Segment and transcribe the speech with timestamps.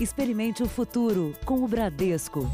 [0.00, 2.48] Experimente o futuro com o Bradesco.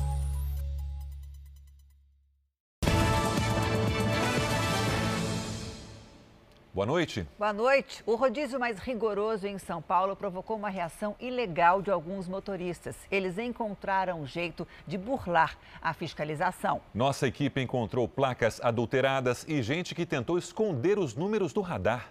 [6.73, 7.27] Boa noite.
[7.39, 8.03] Boa noite.
[8.07, 12.97] O rodízio mais rigoroso em São Paulo provocou uma reação ilegal de alguns motoristas.
[13.11, 16.81] Eles encontraram um jeito de burlar a fiscalização.
[16.95, 22.11] Nossa equipe encontrou placas adulteradas e gente que tentou esconder os números do radar.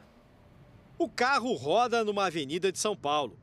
[0.95, 3.42] O carro roda numa avenida de São Paulo.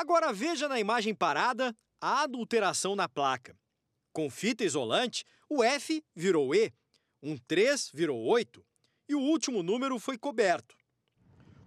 [0.00, 3.54] Agora veja na imagem parada a adulteração na placa.
[4.14, 6.72] Com fita isolante, o F virou E,
[7.22, 8.64] um 3 virou 8
[9.10, 10.74] e o último número foi coberto.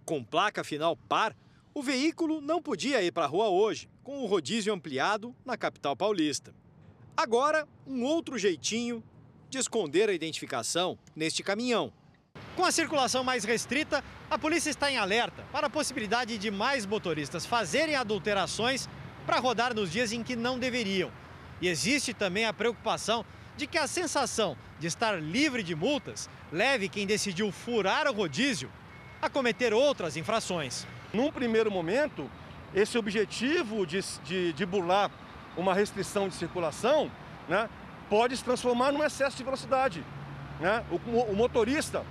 [0.04, 1.36] Com placa final par,
[1.72, 5.94] o veículo não podia ir para a rua hoje, com o rodízio ampliado na capital
[5.94, 6.52] paulista.
[7.16, 9.00] Agora, um outro jeitinho
[9.48, 11.92] de esconder a identificação neste caminhão.
[12.56, 16.86] Com a circulação mais restrita, a polícia está em alerta para a possibilidade de mais
[16.86, 18.88] motoristas fazerem adulterações
[19.26, 21.10] para rodar nos dias em que não deveriam.
[21.60, 23.24] E existe também a preocupação
[23.56, 28.70] de que a sensação de estar livre de multas leve quem decidiu furar o rodízio
[29.20, 30.86] a cometer outras infrações.
[31.12, 32.30] Num primeiro momento,
[32.72, 35.10] esse objetivo de, de, de burlar
[35.56, 37.10] uma restrição de circulação
[37.48, 37.68] né,
[38.08, 40.04] pode se transformar num excesso de velocidade.
[40.60, 40.84] Né?
[40.90, 40.96] O,
[41.32, 42.04] o motorista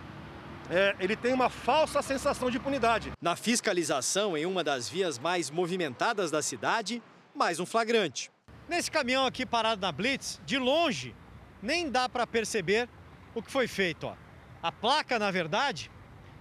[0.69, 3.11] é, ele tem uma falsa sensação de impunidade.
[3.21, 7.01] Na fiscalização em uma das vias mais movimentadas da cidade,
[7.35, 8.31] mais um flagrante.
[8.67, 11.15] Nesse caminhão aqui parado na Blitz, de longe,
[11.61, 12.87] nem dá para perceber
[13.35, 14.07] o que foi feito.
[14.07, 14.15] Ó.
[14.61, 15.91] A placa, na verdade,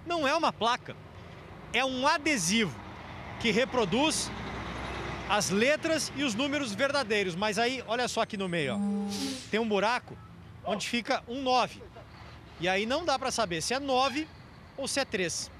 [0.07, 0.97] não é uma placa,
[1.73, 2.75] é um adesivo
[3.41, 4.31] que reproduz
[5.29, 7.35] as letras e os números verdadeiros.
[7.35, 8.79] Mas aí, olha só aqui no meio, ó,
[9.51, 10.17] tem um buraco
[10.65, 11.83] onde fica um 9.
[12.61, 14.29] E aí não dá para saber se é 9
[14.77, 15.51] ou se é 3.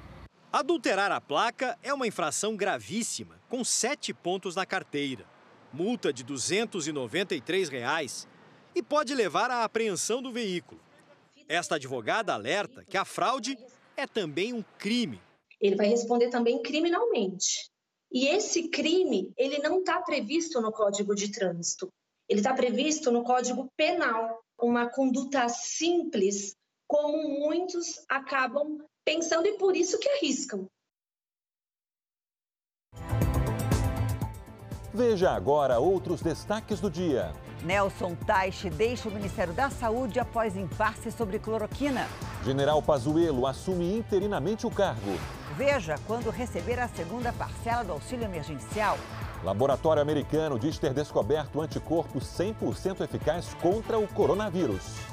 [0.53, 5.25] Adulterar a placa é uma infração gravíssima, com sete pontos na carteira.
[5.73, 8.29] Multa de 293 reais
[8.75, 10.81] e pode levar à apreensão do veículo.
[11.49, 13.57] Esta advogada alerta que a fraude
[13.97, 15.21] é também um crime.
[15.61, 17.71] Ele vai responder também criminalmente.
[18.11, 21.89] E esse crime, ele não está previsto no Código de Trânsito.
[22.29, 24.43] Ele está previsto no Código Penal.
[24.61, 26.55] Uma conduta simples,
[26.93, 30.67] como muitos acabam pensando e por isso que arriscam.
[34.93, 37.33] Veja agora outros destaques do dia.
[37.63, 42.07] Nelson Taixe deixa o Ministério da Saúde após impasse sobre cloroquina.
[42.45, 45.19] General Pazuello assume interinamente o cargo.
[45.57, 48.99] Veja quando receber a segunda parcela do auxílio emergencial.
[49.43, 55.12] Laboratório americano diz ter descoberto anticorpo 100% eficaz contra o coronavírus.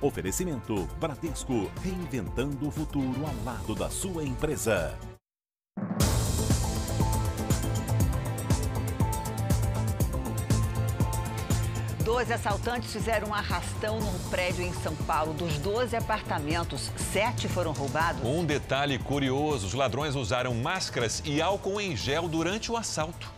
[0.00, 4.96] Oferecimento Bradesco, reinventando o futuro ao lado da sua empresa.
[12.04, 15.34] Doze assaltantes fizeram um arrastão num prédio em São Paulo.
[15.34, 18.22] Dos 12 apartamentos, sete foram roubados.
[18.24, 23.37] Um detalhe curioso: os ladrões usaram máscaras e álcool em gel durante o assalto.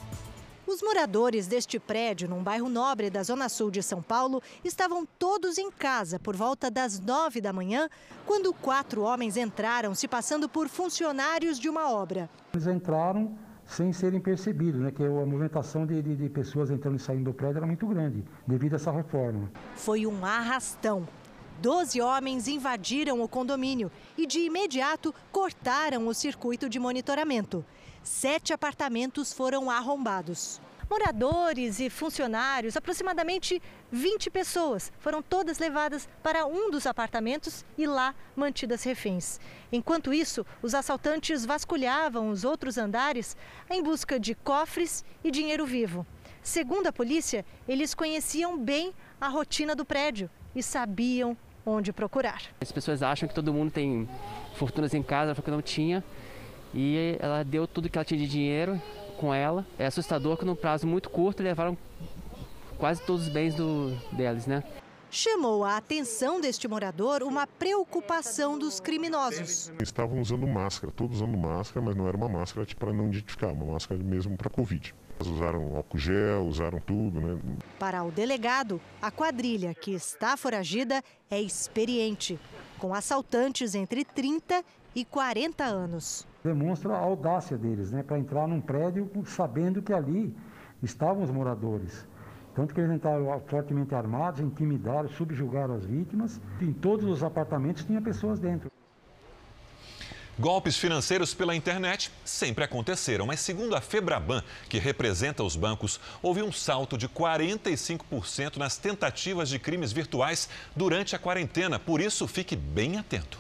[0.71, 5.59] Os moradores deste prédio, num bairro nobre da Zona Sul de São Paulo, estavam todos
[5.59, 7.89] em casa por volta das nove da manhã,
[8.25, 12.31] quando quatro homens entraram se passando por funcionários de uma obra.
[12.55, 13.37] Eles entraram
[13.67, 14.93] sem serem percebidos, né?
[14.93, 18.25] Que a movimentação de, de, de pessoas entrando e saindo do prédio era muito grande,
[18.47, 19.51] devido a essa reforma.
[19.75, 21.05] Foi um arrastão.
[21.61, 27.65] Doze homens invadiram o condomínio e, de imediato, cortaram o circuito de monitoramento
[28.03, 30.61] sete apartamentos foram arrombados.
[30.91, 33.63] Moradores e funcionários, aproximadamente
[33.93, 39.39] 20 pessoas, foram todas levadas para um dos apartamentos e lá mantidas reféns.
[39.71, 43.37] Enquanto isso, os assaltantes vasculhavam os outros andares
[43.71, 46.05] em busca de cofres e dinheiro vivo.
[46.43, 52.43] Segundo a polícia, eles conheciam bem a rotina do prédio e sabiam onde procurar.
[52.61, 54.09] As pessoas acham que todo mundo tem
[54.55, 56.03] fortunas em casa, porque não tinha.
[56.75, 58.81] E ela deu tudo que ela tinha de dinheiro
[59.19, 59.67] com ela.
[59.79, 61.77] É assustador que no prazo muito curto levaram
[62.79, 64.65] quase todos os bens do, deles, né?
[65.13, 69.73] Chamou a atenção deste morador uma preocupação dos criminosos.
[69.83, 73.49] Estavam usando máscara, todos usando máscara, mas não era uma máscara tipo, para não identificar,
[73.49, 74.95] uma máscara mesmo para Covid.
[75.19, 77.41] Eles usaram álcool gel, usaram tudo, né?
[77.79, 82.39] Para o delegado, a quadrilha que está foragida é experiente,
[82.79, 84.65] com assaltantes entre 30
[84.95, 86.30] e 40 anos.
[86.43, 90.35] Demonstra a audácia deles, né, para entrar num prédio sabendo que ali
[90.83, 92.07] estavam os moradores.
[92.55, 96.41] Tanto que eles entraram fortemente armados, intimidaram, subjugaram as vítimas.
[96.61, 98.71] Em todos os apartamentos tinha pessoas dentro.
[100.39, 106.43] Golpes financeiros pela internet sempre aconteceram, mas segundo a Febraban, que representa os bancos, houve
[106.43, 111.79] um salto de 45% nas tentativas de crimes virtuais durante a quarentena.
[111.79, 113.39] Por isso, fique bem atento.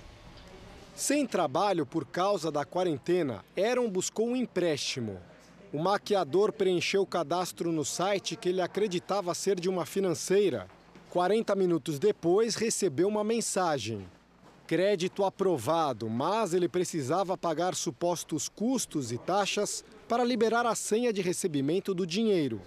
[1.01, 5.19] Sem trabalho por causa da quarentena, Aaron buscou um empréstimo.
[5.73, 10.67] O maquiador preencheu o cadastro no site que ele acreditava ser de uma financeira.
[11.09, 14.07] 40 minutos depois, recebeu uma mensagem
[14.67, 21.23] crédito aprovado, mas ele precisava pagar supostos custos e taxas para liberar a senha de
[21.23, 22.61] recebimento do dinheiro.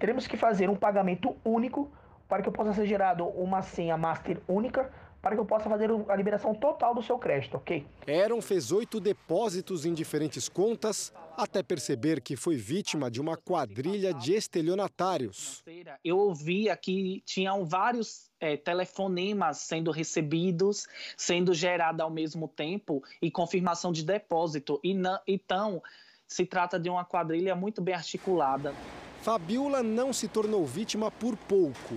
[0.00, 1.88] Teremos que fazer um pagamento único
[2.28, 4.90] para que possa ser gerado uma senha master única
[5.20, 7.86] para que eu possa fazer a liberação total do seu crédito, ok?
[8.06, 14.12] Aaron fez oito depósitos em diferentes contas até perceber que foi vítima de uma quadrilha
[14.12, 15.62] de estelionatários.
[16.04, 20.86] Eu ouvia que tinham vários é, telefonemas sendo recebidos,
[21.16, 24.80] sendo gerados ao mesmo tempo e confirmação de depósito.
[24.82, 25.82] E não, então,
[26.26, 28.74] se trata de uma quadrilha muito bem articulada.
[29.22, 31.96] Fabiola não se tornou vítima por pouco.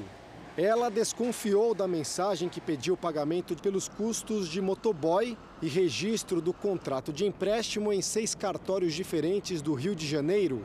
[0.56, 7.12] Ela desconfiou da mensagem que pediu pagamento pelos custos de motoboy e registro do contrato
[7.12, 10.64] de empréstimo em seis cartórios diferentes do Rio de Janeiro.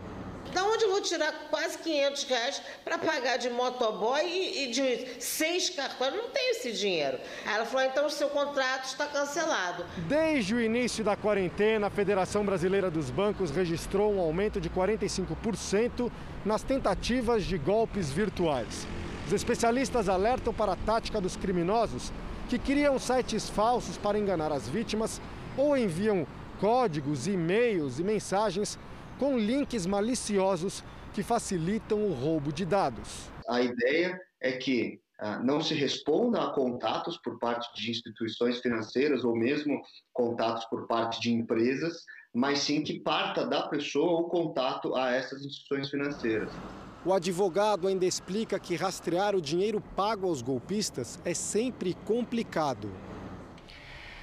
[0.52, 5.23] Da onde eu vou tirar quase 500 reais para pagar de motoboy e, e, de
[5.23, 6.23] seis cartórios?
[6.23, 7.19] Não tenho esse dinheiro.
[7.46, 9.87] Aí ela falou: então o seu contrato está cancelado.
[10.06, 16.11] Desde o início da quarentena, a Federação Brasileira dos Bancos registrou um aumento de 45%
[16.44, 18.87] nas tentativas de golpes virtuais.
[19.29, 22.11] Os especialistas alertam para a tática dos criminosos
[22.49, 25.21] que criam sites falsos para enganar as vítimas
[25.55, 26.27] ou enviam
[26.59, 28.79] códigos, e-mails e mensagens
[29.19, 30.83] com links maliciosos
[31.13, 33.31] que facilitam o roubo de dados.
[33.47, 39.25] A ideia é que ah, não se responda a contatos por parte de instituições financeiras
[39.25, 39.79] ou mesmo
[40.15, 42.03] contatos por parte de empresas,
[42.35, 46.51] mas sim que parta da pessoa o contato a essas instituições financeiras.
[47.05, 52.91] O advogado ainda explica que rastrear o dinheiro pago aos golpistas é sempre complicado.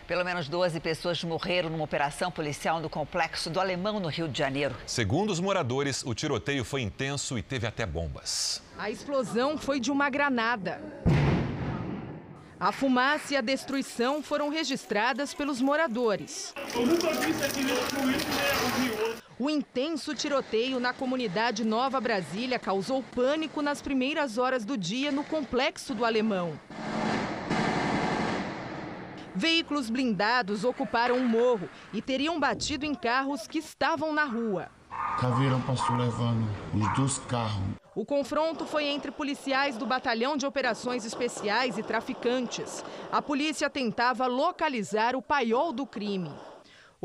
[0.06, 4.38] Pelo menos 12 pessoas morreram numa operação policial no complexo do Alemão, no Rio de
[4.38, 4.75] Janeiro.
[4.86, 8.62] Segundo os moradores, o tiroteio foi intenso e teve até bombas.
[8.78, 10.80] A explosão foi de uma granada.
[12.65, 16.51] A fumaça e a destruição foram registradas pelos moradores.
[19.38, 25.23] O intenso tiroteio na comunidade Nova Brasília causou pânico nas primeiras horas do dia no
[25.23, 26.59] complexo do Alemão.
[29.35, 34.71] Veículos blindados ocuparam um morro e teriam batido em carros que estavam na rua.
[35.19, 37.84] Caveirão passou levando os dois carros.
[37.95, 42.83] O confronto foi entre policiais do Batalhão de Operações Especiais e traficantes.
[43.09, 46.30] A polícia tentava localizar o paiol do crime.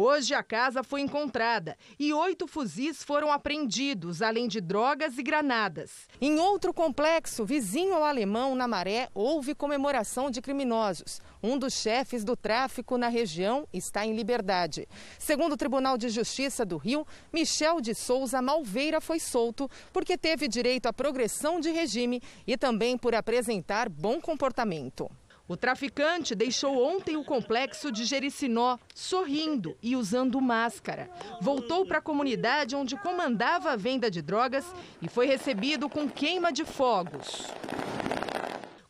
[0.02, 6.08] Hoje a casa foi encontrada e oito fuzis foram apreendidos, além de drogas e granadas.
[6.19, 11.20] Em outro complexo, vizinho ao alemão, na Maré, houve comemoração de criminosos.
[11.43, 14.88] Um dos chefes do tráfico na região está em liberdade.
[15.19, 20.49] Segundo o Tribunal de Justiça do Rio, Michel de Souza Malveira foi solto porque teve
[20.49, 25.11] direito à progressão de regime e também por apresentar bom comportamento.
[25.50, 31.11] O traficante deixou ontem o complexo de Jericinó sorrindo e usando máscara.
[31.40, 34.64] Voltou para a comunidade onde comandava a venda de drogas
[35.02, 37.49] e foi recebido com queima de fogos.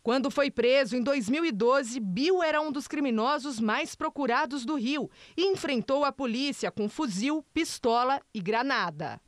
[0.03, 5.47] Quando foi preso em 2012, Bill era um dos criminosos mais procurados do Rio e
[5.47, 9.19] enfrentou a polícia com fuzil, pistola e granada.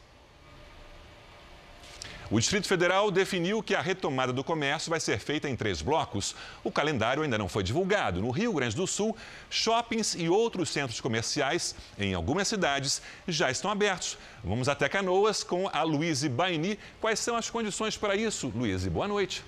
[2.32, 6.36] O Distrito Federal definiu que a retomada do comércio vai ser feita em três blocos.
[6.64, 8.22] O calendário ainda não foi divulgado.
[8.22, 9.16] No Rio Grande do Sul,
[9.50, 14.18] shoppings e outros centros comerciais em algumas cidades já estão abertos.
[14.44, 16.80] Vamos até Canoas com a Luíse Baini.
[17.02, 18.52] Quais são as condições para isso?
[18.56, 19.44] Luíse, boa noite.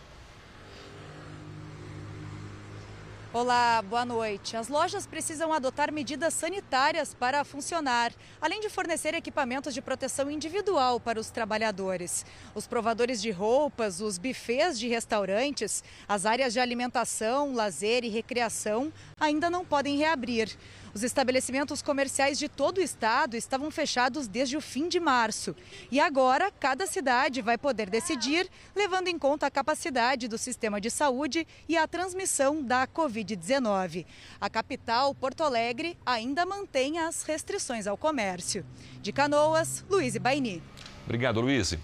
[3.38, 4.56] Olá, boa noite.
[4.56, 11.01] As lojas precisam adotar medidas sanitárias para funcionar, além de fornecer equipamentos de proteção individual
[11.01, 12.25] para os trabalhadores.
[12.56, 18.89] Os provadores de roupas, os bufês de restaurantes, as áreas de alimentação, lazer e recreação
[19.20, 20.58] ainda não podem reabrir.
[20.96, 25.54] Os estabelecimentos comerciais de todo o estado estavam fechados desde o fim de março.
[25.92, 30.90] E agora, cada cidade vai poder decidir, levando em conta a capacidade do sistema de
[30.90, 34.06] saúde e a transmissão da Covid-19.
[34.40, 38.66] A capital, Porto Alegre, ainda mantém as restrições ao comércio.
[39.02, 40.64] De Canoas, Luiz Baini.
[41.04, 41.78] Obrigado, Luiz.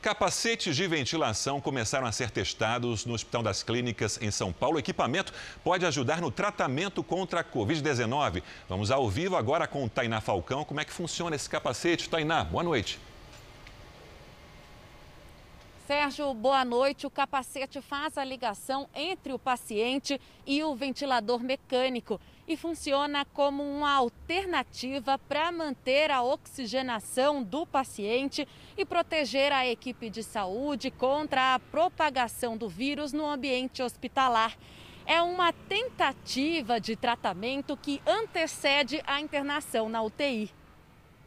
[0.00, 4.76] Capacetes de ventilação começaram a ser testados no Hospital das Clínicas em São Paulo.
[4.76, 5.32] O equipamento
[5.64, 8.40] pode ajudar no tratamento contra a Covid-19.
[8.68, 10.64] Vamos ao vivo agora com Tainá Falcão.
[10.64, 12.08] Como é que funciona esse capacete?
[12.08, 13.00] Tainá, boa noite.
[15.88, 17.04] Sérgio, boa noite.
[17.04, 23.62] O capacete faz a ligação entre o paciente e o ventilador mecânico e funciona como
[23.62, 31.54] uma alternativa para manter a oxigenação do paciente e proteger a equipe de saúde contra
[31.54, 34.56] a propagação do vírus no ambiente hospitalar.
[35.04, 40.50] É uma tentativa de tratamento que antecede a internação na UTI.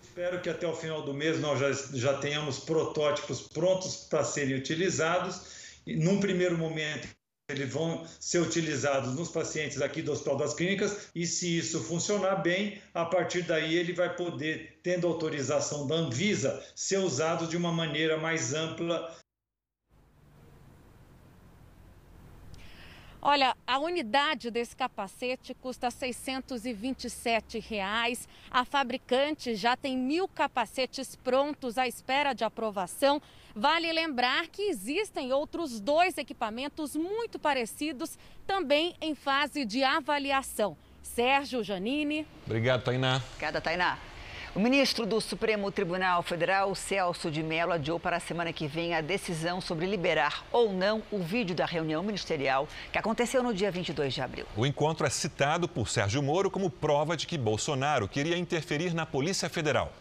[0.01, 4.55] Espero que até o final do mês nós já, já tenhamos protótipos prontos para serem
[4.55, 5.79] utilizados.
[5.85, 7.07] E, num primeiro momento,
[7.51, 12.37] eles vão ser utilizados nos pacientes aqui do Hospital das Clínicas e se isso funcionar
[12.37, 17.71] bem, a partir daí ele vai poder, tendo autorização da Anvisa, ser usado de uma
[17.71, 19.15] maneira mais ampla
[23.23, 28.27] Olha, a unidade desse capacete custa 627 reais.
[28.49, 33.21] A fabricante já tem mil capacetes prontos à espera de aprovação.
[33.55, 38.17] Vale lembrar que existem outros dois equipamentos muito parecidos
[38.47, 40.77] também em fase de avaliação.
[41.01, 42.25] Sérgio Janine.
[42.45, 43.21] Obrigado, Tainá.
[43.33, 43.97] Obrigada, Tainá.
[44.53, 48.93] O ministro do Supremo Tribunal Federal, Celso de Mello, adiou para a semana que vem
[48.93, 53.71] a decisão sobre liberar ou não o vídeo da reunião ministerial que aconteceu no dia
[53.71, 54.45] 22 de abril.
[54.57, 59.05] O encontro é citado por Sérgio Moro como prova de que Bolsonaro queria interferir na
[59.05, 59.93] Polícia Federal.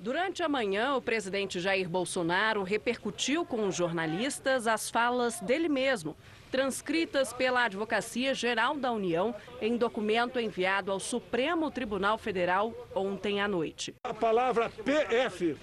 [0.00, 6.16] Durante a manhã, o presidente Jair Bolsonaro repercutiu com os jornalistas as falas dele mesmo
[6.52, 13.48] transcritas pela Advocacia Geral da União em documento enviado ao Supremo Tribunal Federal ontem à
[13.48, 13.92] noite.
[14.04, 15.56] A palavra PF,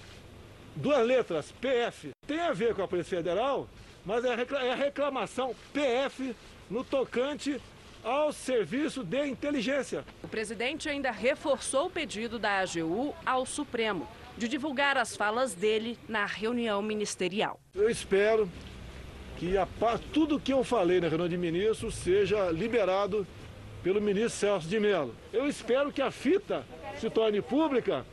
[0.76, 3.66] duas letras, PF, tem a ver com a Polícia Federal,
[4.04, 4.34] mas é,
[4.66, 6.36] é a reclamação PF
[6.70, 7.60] no tocante
[8.04, 10.04] ao serviço de inteligência.
[10.22, 15.98] O presidente ainda reforçou o pedido da AGU ao Supremo de divulgar as falas dele
[16.08, 17.58] na reunião ministerial.
[17.74, 18.50] Eu espero
[19.38, 19.66] que a,
[20.12, 23.26] tudo que eu falei na reunião de ministros seja liberado
[23.82, 25.14] pelo ministro Celso de Mello.
[25.32, 26.64] Eu espero que a fita
[26.98, 28.04] se torne pública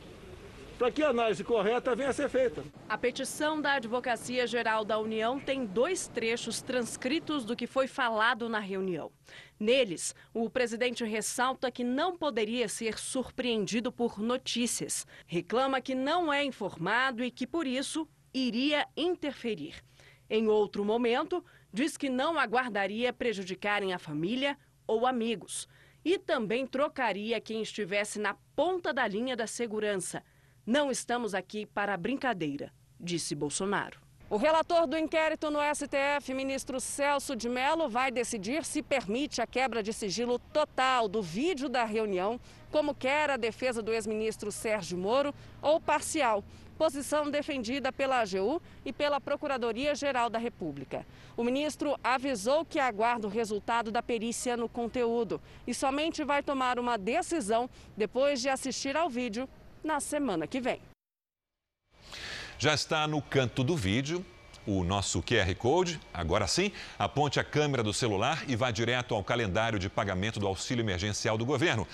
[0.78, 2.64] para que a análise correta venha a ser feita.
[2.88, 8.48] A petição da Advocacia Geral da União tem dois trechos transcritos do que foi falado
[8.48, 9.10] na reunião.
[9.58, 15.06] Neles, o presidente ressalta que não poderia ser surpreendido por notícias.
[15.26, 19.82] Reclama que não é informado e que, por isso, iria interferir.
[20.28, 25.68] Em outro momento, diz que não aguardaria prejudicarem a família ou amigos
[26.04, 30.22] e também trocaria quem estivesse na ponta da linha da segurança.
[30.66, 34.00] Não estamos aqui para brincadeira, disse Bolsonaro.
[34.30, 39.46] O relator do inquérito no STF, ministro Celso de Mello, vai decidir se permite a
[39.46, 42.40] quebra de sigilo total do vídeo da reunião,
[42.72, 46.42] como quer a defesa do ex-ministro Sérgio Moro, ou parcial
[46.74, 51.06] posição defendida pela AGU e pela Procuradoria-Geral da República.
[51.36, 56.78] O ministro avisou que aguarda o resultado da perícia no conteúdo e somente vai tomar
[56.78, 59.48] uma decisão depois de assistir ao vídeo
[59.84, 60.80] na semana que vem.
[62.58, 64.24] Já está no canto do vídeo
[64.66, 66.00] o nosso QR Code.
[66.12, 70.46] Agora sim, aponte a câmera do celular e vá direto ao calendário de pagamento do
[70.46, 71.86] auxílio emergencial do governo.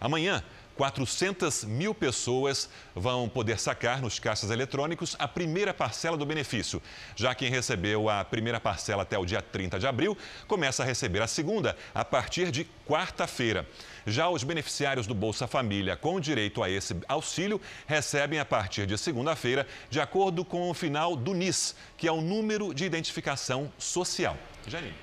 [0.00, 0.42] Amanhã
[0.76, 6.82] 400 mil pessoas vão poder sacar nos caixas eletrônicos a primeira parcela do benefício.
[7.14, 11.22] Já quem recebeu a primeira parcela até o dia 30 de abril, começa a receber
[11.22, 13.66] a segunda a partir de quarta-feira.
[14.06, 18.96] Já os beneficiários do Bolsa Família com direito a esse auxílio recebem a partir de
[18.96, 24.36] segunda-feira, de acordo com o final do NIS, que é o número de identificação social.
[24.64, 24.94] Janine.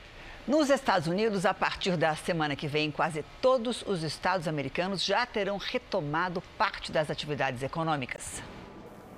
[0.48, 5.26] Nos Estados Unidos, a partir da semana que vem, quase todos os estados americanos já
[5.26, 8.42] terão retomado parte das atividades econômicas.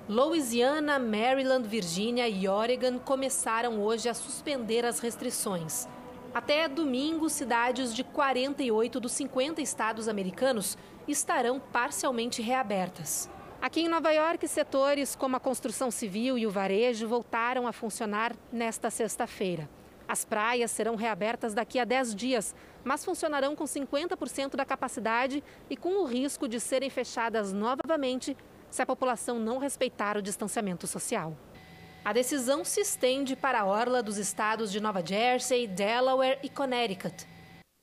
[0.09, 5.87] Louisiana, Maryland, Virgínia e Oregon começaram hoje a suspender as restrições.
[6.35, 10.77] Até domingo, cidades de 48 dos 50 estados americanos
[11.07, 13.29] estarão parcialmente reabertas.
[13.61, 18.35] Aqui em Nova York, setores como a construção civil e o varejo voltaram a funcionar
[18.51, 19.69] nesta sexta-feira.
[20.05, 25.77] As praias serão reabertas daqui a 10 dias, mas funcionarão com 50% da capacidade e
[25.77, 28.35] com o risco de serem fechadas novamente
[28.69, 31.33] se a população não respeitar o distanciamento social.
[32.05, 37.25] A decisão se estende para a orla dos estados de Nova Jersey, Delaware e Connecticut.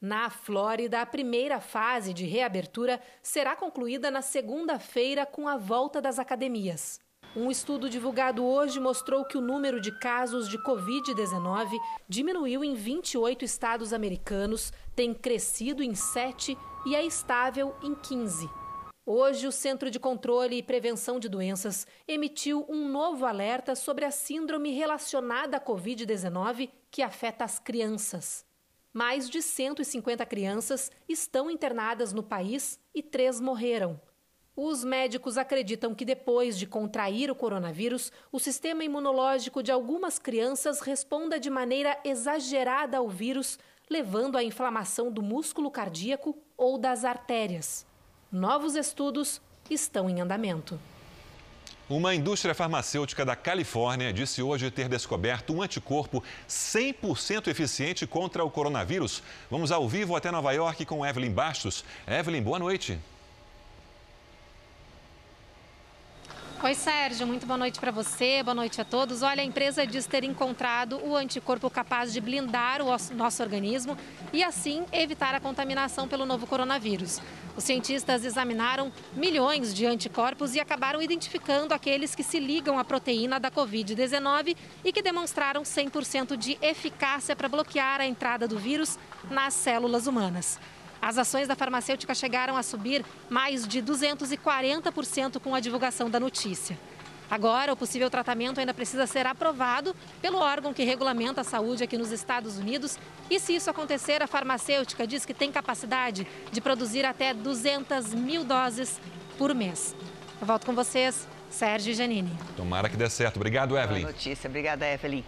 [0.01, 6.21] Na Flórida, a primeira fase de reabertura será concluída na segunda-feira com a volta das
[6.21, 7.01] academias.
[7.35, 11.77] Um estudo divulgado hoje mostrou que o número de casos de Covid-19
[12.09, 18.62] diminuiu em 28 estados americanos, tem crescido em 7 e é estável em 15.
[19.05, 24.13] Hoje, o Centro de Controle e Prevenção de Doenças emitiu um novo alerta sobre a
[24.13, 28.47] síndrome relacionada à Covid-19 que afeta as crianças.
[28.93, 34.01] Mais de 150 crianças estão internadas no país e três morreram.
[34.55, 40.79] Os médicos acreditam que depois de contrair o coronavírus, o sistema imunológico de algumas crianças
[40.79, 43.59] responda de maneira exagerada ao vírus,
[43.91, 47.91] levando à inflamação do músculo cardíaco ou das artérias.
[48.33, 50.81] Novos estudos estão em andamento.
[51.87, 58.51] Uma indústria farmacêutica da Califórnia disse hoje ter descoberto um anticorpo 100% eficiente contra o
[58.51, 59.23] coronavírus.
[59.51, 61.85] Vamos ao vivo até Nova York com Evelyn Bastos.
[62.07, 62.99] Evelyn, boa noite.
[66.65, 69.21] Oi, Sérgio, muito boa noite para você, boa noite a todos.
[69.23, 73.99] Olha, a empresa diz ter encontrado o anticorpo capaz de blindar o nosso organismo
[74.33, 77.21] e, assim, evitar a contaminação pelo novo coronavírus.
[77.57, 83.41] Os cientistas examinaram milhões de anticorpos e acabaram identificando aqueles que se ligam à proteína
[83.41, 89.53] da Covid-19 e que demonstraram 100% de eficácia para bloquear a entrada do vírus nas
[89.53, 90.61] células humanas.
[91.03, 96.79] As ações da farmacêutica chegaram a subir mais de 240% com a divulgação da notícia.
[97.29, 101.99] Agora, o possível tratamento ainda precisa ser aprovado pelo órgão que regulamenta a saúde aqui
[101.99, 102.99] nos Estados Unidos.
[103.29, 108.45] E se isso acontecer, a farmacêutica diz que tem capacidade de produzir até 200 mil
[108.45, 109.01] doses
[109.37, 109.97] por mês.
[110.41, 112.31] Eu volto com vocês, Sérgio e Janine.
[112.57, 113.37] Tomara que dê certo.
[113.37, 114.03] Obrigado, Evelyn.
[114.03, 114.47] Boa notícia.
[114.47, 115.25] Obrigada, Evelyn.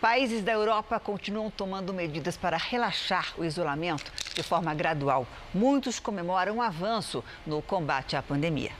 [0.00, 5.26] Países da Europa continuam tomando medidas para relaxar o isolamento de forma gradual.
[5.52, 8.70] Muitos comemoram um avanço no combate à pandemia.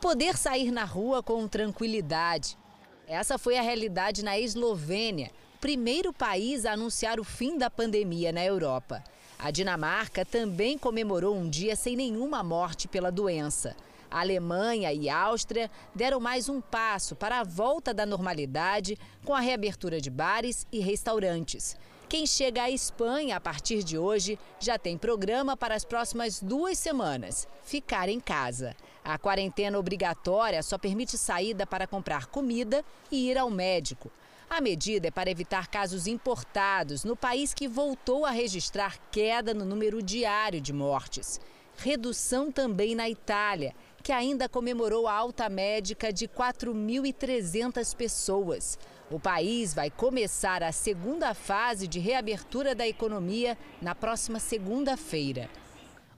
[0.00, 2.58] Poder sair na rua com tranquilidade.
[3.06, 8.44] Essa foi a realidade na Eslovênia, primeiro país a anunciar o fim da pandemia na
[8.44, 9.04] Europa.
[9.38, 13.76] A Dinamarca também comemorou um dia sem nenhuma morte pela doença.
[14.12, 19.40] A Alemanha e Áustria deram mais um passo para a volta da normalidade com a
[19.40, 21.74] reabertura de bares e restaurantes.
[22.10, 26.78] Quem chega à Espanha a partir de hoje já tem programa para as próximas duas
[26.78, 28.76] semanas: ficar em casa.
[29.02, 34.12] A quarentena obrigatória só permite saída para comprar comida e ir ao médico.
[34.50, 39.64] A medida é para evitar casos importados no país que voltou a registrar queda no
[39.64, 41.40] número diário de mortes.
[41.76, 48.78] Redução também na Itália, que ainda comemorou a alta médica de 4.300 pessoas.
[49.10, 55.48] O país vai começar a segunda fase de reabertura da economia na próxima segunda-feira.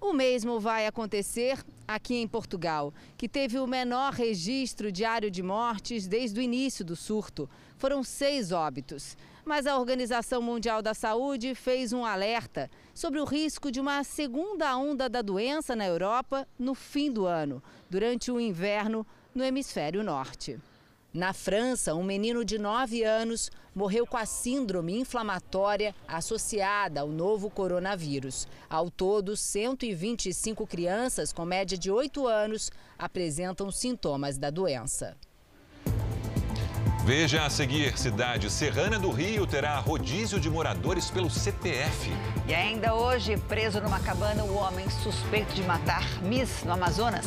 [0.00, 6.06] O mesmo vai acontecer aqui em Portugal, que teve o menor registro diário de mortes
[6.06, 7.48] desde o início do surto.
[7.76, 9.16] Foram seis óbitos.
[9.44, 14.74] Mas a Organização Mundial da Saúde fez um alerta sobre o risco de uma segunda
[14.76, 20.58] onda da doença na Europa no fim do ano, durante o inverno no hemisfério norte.
[21.12, 27.50] Na França, um menino de 9 anos morreu com a síndrome inflamatória associada ao novo
[27.50, 28.48] coronavírus.
[28.68, 35.16] Ao todo, 125 crianças com média de 8 anos apresentam sintomas da doença.
[37.04, 42.10] Veja a seguir: cidade serrana do Rio terá rodízio de moradores pelo CPF.
[42.48, 47.26] E ainda hoje, preso numa cabana, o homem suspeito de matar Miss no Amazonas.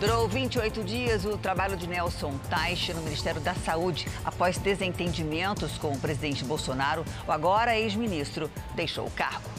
[0.00, 4.06] Durou 28 dias o trabalho de Nelson Teich no Ministério da Saúde.
[4.24, 9.50] Após desentendimentos com o presidente Bolsonaro, o agora ex-ministro deixou o cargo.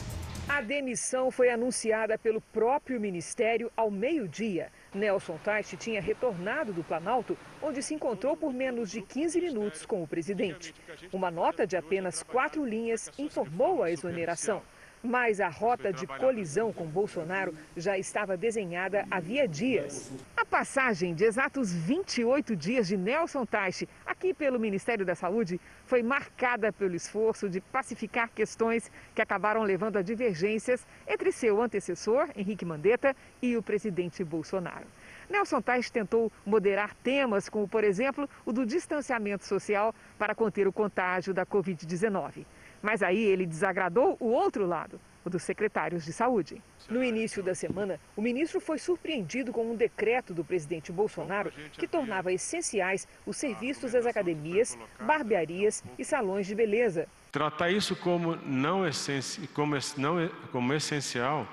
[0.48, 4.72] A demissão foi anunciada pelo próprio ministério ao meio-dia.
[4.96, 10.02] Nelson Teich tinha retornado do Planalto, onde se encontrou por menos de 15 minutos com
[10.02, 10.74] o presidente.
[11.12, 14.62] Uma nota de apenas quatro linhas informou a exoneração.
[15.02, 20.12] Mas a rota de colisão com Bolsonaro já estava desenhada havia dias.
[20.36, 26.04] A passagem de exatos 28 dias de Nelson Teich aqui pelo Ministério da Saúde foi
[26.04, 32.66] marcada pelo esforço de pacificar questões que acabaram levando a divergências entre seu antecessor, Henrique
[32.66, 34.86] Mandetta, e o presidente Bolsonaro.
[35.30, 40.74] Nelson Teich tentou moderar temas como, por exemplo, o do distanciamento social para conter o
[40.74, 42.46] contágio da Covid-19.
[42.82, 46.62] Mas aí ele desagradou o outro lado, o dos secretários de saúde.
[46.90, 51.88] No início da semana, o ministro foi surpreendido com um decreto do presidente Bolsonaro que
[51.88, 57.08] tornava essenciais os serviços das academias, barbearias e salões de beleza.
[57.32, 59.48] Tratar isso como não, essenci...
[59.50, 60.30] como, não...
[60.52, 61.48] como essencial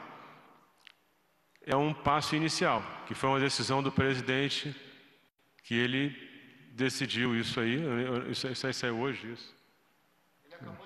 [1.66, 4.74] é um passo inicial, que foi uma decisão do presidente
[5.64, 6.16] que ele
[6.72, 7.82] decidiu isso aí.
[8.30, 9.54] Isso, isso aí saiu hoje, isso.
[10.44, 10.85] Ele acabou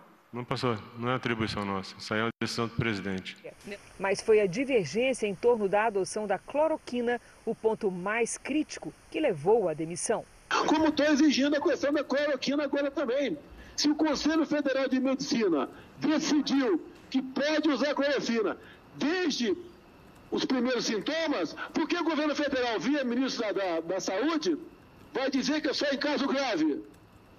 [0.33, 3.35] Não passou, não é atribuição nossa, isso aí é uma decisão do presidente.
[3.99, 9.19] Mas foi a divergência em torno da adoção da cloroquina o ponto mais crítico que
[9.19, 10.23] levou à demissão.
[10.67, 13.37] Como estou exigindo a questão da cloroquina agora também.
[13.75, 15.67] Se o Conselho Federal de Medicina
[15.99, 18.57] decidiu que pode usar cloroquina
[18.95, 19.53] desde
[20.31, 24.57] os primeiros sintomas, por que o governo federal, via ministro da, da, da Saúde,
[25.13, 26.81] vai dizer que é só em caso grave?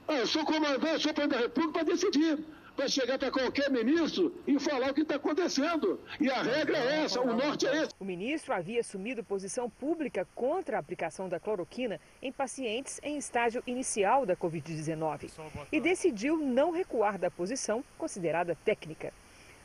[0.07, 2.39] Ah, eu sou comandante, sou presidente da República para decidir
[2.77, 6.01] para chegar para qualquer ministro e falar o que está acontecendo.
[6.21, 7.95] E a regra é essa, o norte é esse.
[7.99, 13.63] O ministro havia assumido posição pública contra a aplicação da cloroquina em pacientes em estágio
[13.67, 15.31] inicial da Covid-19
[15.71, 19.13] e decidiu não recuar da posição considerada técnica.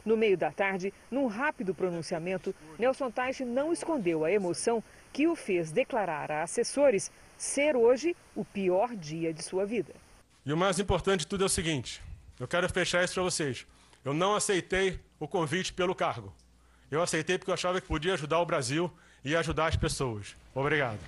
[0.06, 5.36] No meio da tarde, num rápido pronunciamento, Nelson Teich não escondeu a emoção que o
[5.36, 9.94] fez declarar a assessores ser hoje o pior dia de sua vida.
[10.46, 12.02] E o mais importante de tudo é o seguinte:
[12.40, 13.66] eu quero fechar isso para vocês.
[14.06, 16.34] Eu não aceitei o convite pelo cargo.
[16.90, 18.92] Eu aceitei porque eu achava que podia ajudar o Brasil
[19.24, 20.36] e ajudar as pessoas.
[20.56, 21.00] Obrigado.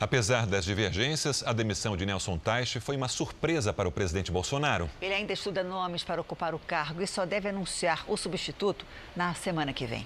[0.00, 4.90] Apesar das divergências, a demissão de Nelson Teich foi uma surpresa para o presidente Bolsonaro.
[5.00, 8.84] Ele ainda estuda nomes para ocupar o cargo e só deve anunciar o substituto
[9.14, 10.04] na semana que vem.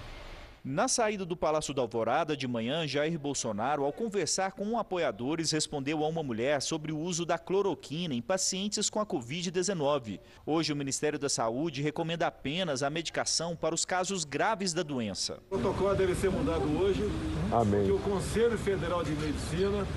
[0.63, 6.03] Na saída do Palácio da Alvorada de manhã, Jair Bolsonaro, ao conversar com apoiadores, respondeu
[6.03, 10.19] a uma mulher sobre o uso da cloroquina em pacientes com a Covid-19.
[10.45, 15.39] Hoje, o Ministério da Saúde recomenda apenas a medicação para os casos graves da doença.
[15.49, 17.03] O protocolo deve ser mudado hoje,
[17.51, 17.85] Amém.
[17.85, 19.87] que o Conselho Federal de Medicina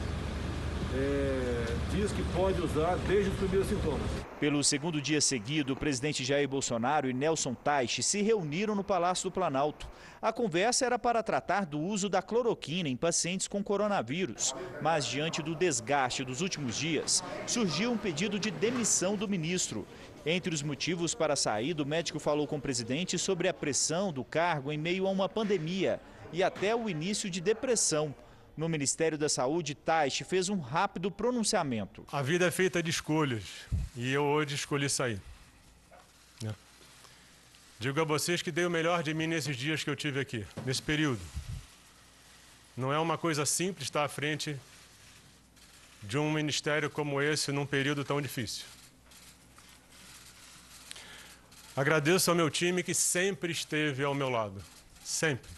[0.94, 4.10] é, diz que pode usar desde os primeiros sintomas.
[4.38, 9.30] Pelo segundo dia seguido, o presidente Jair Bolsonaro e Nelson Teich se reuniram no Palácio
[9.30, 9.88] do Planalto.
[10.20, 14.54] A conversa era para tratar do uso da cloroquina em pacientes com coronavírus.
[14.80, 19.86] Mas, diante do desgaste dos últimos dias, surgiu um pedido de demissão do ministro.
[20.24, 24.24] Entre os motivos para saída, o médico falou com o presidente sobre a pressão do
[24.24, 26.00] cargo em meio a uma pandemia
[26.32, 28.14] e até o início de depressão.
[28.56, 32.04] No Ministério da Saúde, Teich fez um rápido pronunciamento.
[32.12, 33.44] A vida é feita de escolhas
[33.96, 35.20] e eu hoje escolhi sair.
[36.42, 36.54] Né?
[37.78, 40.46] Digo a vocês que dei o melhor de mim nesses dias que eu tive aqui,
[40.66, 41.20] nesse período.
[42.76, 44.56] Não é uma coisa simples estar à frente
[46.02, 48.64] de um ministério como esse num período tão difícil.
[51.74, 54.62] Agradeço ao meu time que sempre esteve ao meu lado.
[55.02, 55.50] Sempre.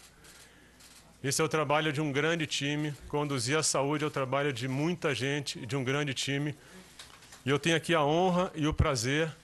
[1.25, 2.93] Esse é o trabalho de um grande time.
[3.07, 6.55] Conduzir a saúde é o trabalho de muita gente e de um grande time.
[7.43, 9.35] E eu tenho aqui a honra e o prazer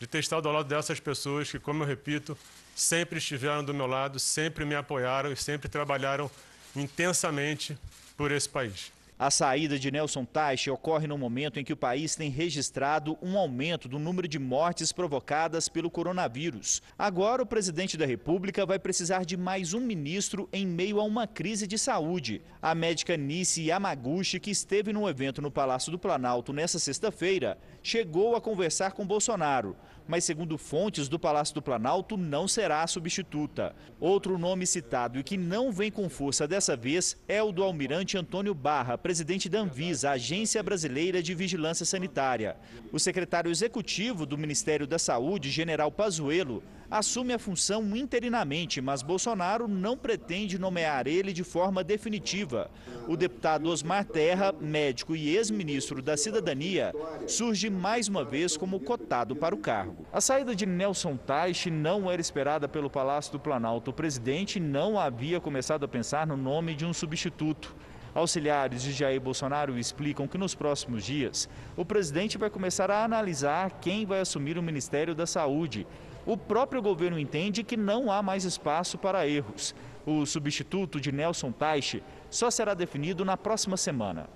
[0.00, 2.36] de ter estado ao lado dessas pessoas que, como eu repito,
[2.74, 6.28] sempre estiveram do meu lado, sempre me apoiaram e sempre trabalharam
[6.74, 7.78] intensamente
[8.16, 8.90] por esse país.
[9.18, 13.38] A saída de Nelson Teich ocorre no momento em que o país tem registrado um
[13.38, 16.82] aumento do número de mortes provocadas pelo coronavírus.
[16.98, 21.26] Agora, o presidente da República vai precisar de mais um ministro em meio a uma
[21.26, 22.42] crise de saúde.
[22.60, 28.36] A médica Nice Yamaguchi, que esteve no evento no Palácio do Planalto nesta sexta-feira, chegou
[28.36, 29.74] a conversar com Bolsonaro
[30.06, 33.74] mas segundo fontes do Palácio do Planalto, não será a substituta.
[33.98, 38.16] Outro nome citado e que não vem com força dessa vez é o do almirante
[38.16, 42.56] Antônio Barra, presidente da Anvisa, Agência Brasileira de Vigilância Sanitária.
[42.92, 49.66] O secretário executivo do Ministério da Saúde, general Pazuello, assume a função interinamente, mas Bolsonaro
[49.66, 52.70] não pretende nomear ele de forma definitiva.
[53.08, 56.92] O deputado Osmar Terra, médico e ex-ministro da Cidadania,
[57.26, 60.06] surge mais uma vez como cotado para o cargo.
[60.12, 63.90] A saída de Nelson Teich não era esperada pelo Palácio do Planalto.
[63.90, 67.74] O presidente não havia começado a pensar no nome de um substituto.
[68.16, 71.46] Auxiliares de Jair Bolsonaro explicam que nos próximos dias
[71.76, 75.86] o presidente vai começar a analisar quem vai assumir o Ministério da Saúde
[76.26, 79.74] o próprio governo entende que não há mais espaço para erros.
[80.04, 84.28] O substituto de Nelson Teich só será definido na próxima semana.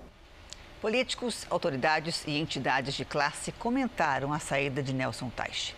[0.81, 5.75] Políticos, autoridades e entidades de classe comentaram a saída de Nelson Teich.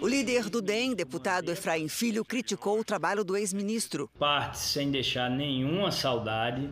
[0.00, 4.10] O líder do DEM, deputado Efraim Filho, criticou o trabalho do ex-ministro.
[4.18, 6.68] Parte sem deixar nenhuma saudade.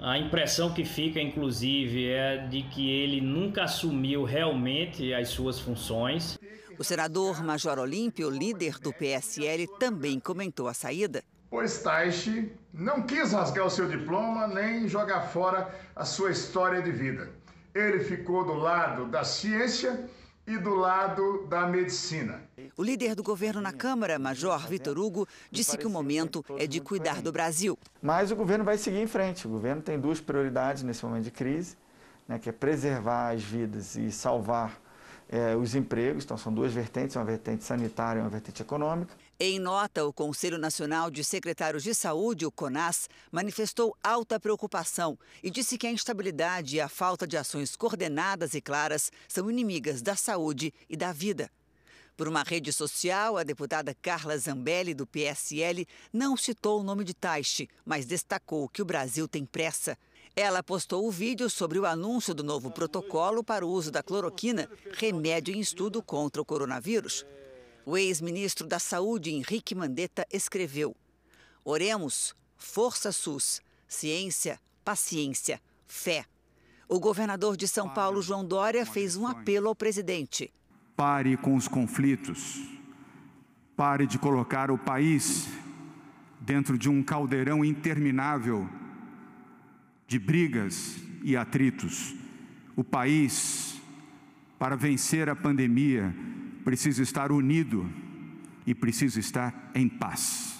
[0.00, 6.38] A impressão que fica, inclusive, é de que ele nunca assumiu realmente as suas funções.
[6.78, 11.22] O senador Major Olímpio, líder do PSL, também comentou a saída.
[11.50, 16.90] Pois Taishi não quis rasgar o seu diploma nem jogar fora a sua história de
[16.90, 17.30] vida.
[17.72, 20.08] Ele ficou do lado da ciência
[20.46, 22.42] e do lado da medicina.
[22.76, 26.80] O líder do governo na Câmara, Major Vitor Hugo, disse que o momento é de
[26.80, 27.78] cuidar do Brasil.
[28.02, 29.46] Mas o governo vai seguir em frente.
[29.46, 31.76] O governo tem duas prioridades nesse momento de crise,
[32.26, 34.80] né, que é preservar as vidas e salvar
[35.34, 39.12] é, os empregos, então são duas vertentes, uma vertente sanitária e uma vertente econômica.
[39.40, 45.50] Em nota, o Conselho Nacional de Secretários de Saúde, o CONAS, manifestou alta preocupação e
[45.50, 50.14] disse que a instabilidade e a falta de ações coordenadas e claras são inimigas da
[50.14, 51.50] saúde e da vida.
[52.16, 57.12] Por uma rede social, a deputada Carla Zambelli, do PSL, não citou o nome de
[57.12, 59.98] Taixe, mas destacou que o Brasil tem pressa.
[60.36, 64.68] Ela postou o vídeo sobre o anúncio do novo protocolo para o uso da cloroquina,
[64.92, 67.24] remédio em estudo contra o coronavírus.
[67.86, 70.96] O ex-ministro da Saúde, Henrique Mandetta, escreveu:
[71.64, 76.24] Oremos, força SUS, ciência, paciência, fé.
[76.88, 80.52] O governador de São Paulo, João Dória, fez um apelo ao presidente.
[80.96, 82.60] Pare com os conflitos.
[83.76, 85.46] Pare de colocar o país
[86.40, 88.68] dentro de um caldeirão interminável
[90.06, 92.14] de brigas e atritos.
[92.76, 93.80] O país,
[94.58, 96.14] para vencer a pandemia,
[96.64, 97.88] precisa estar unido
[98.66, 100.54] e precisa estar em paz.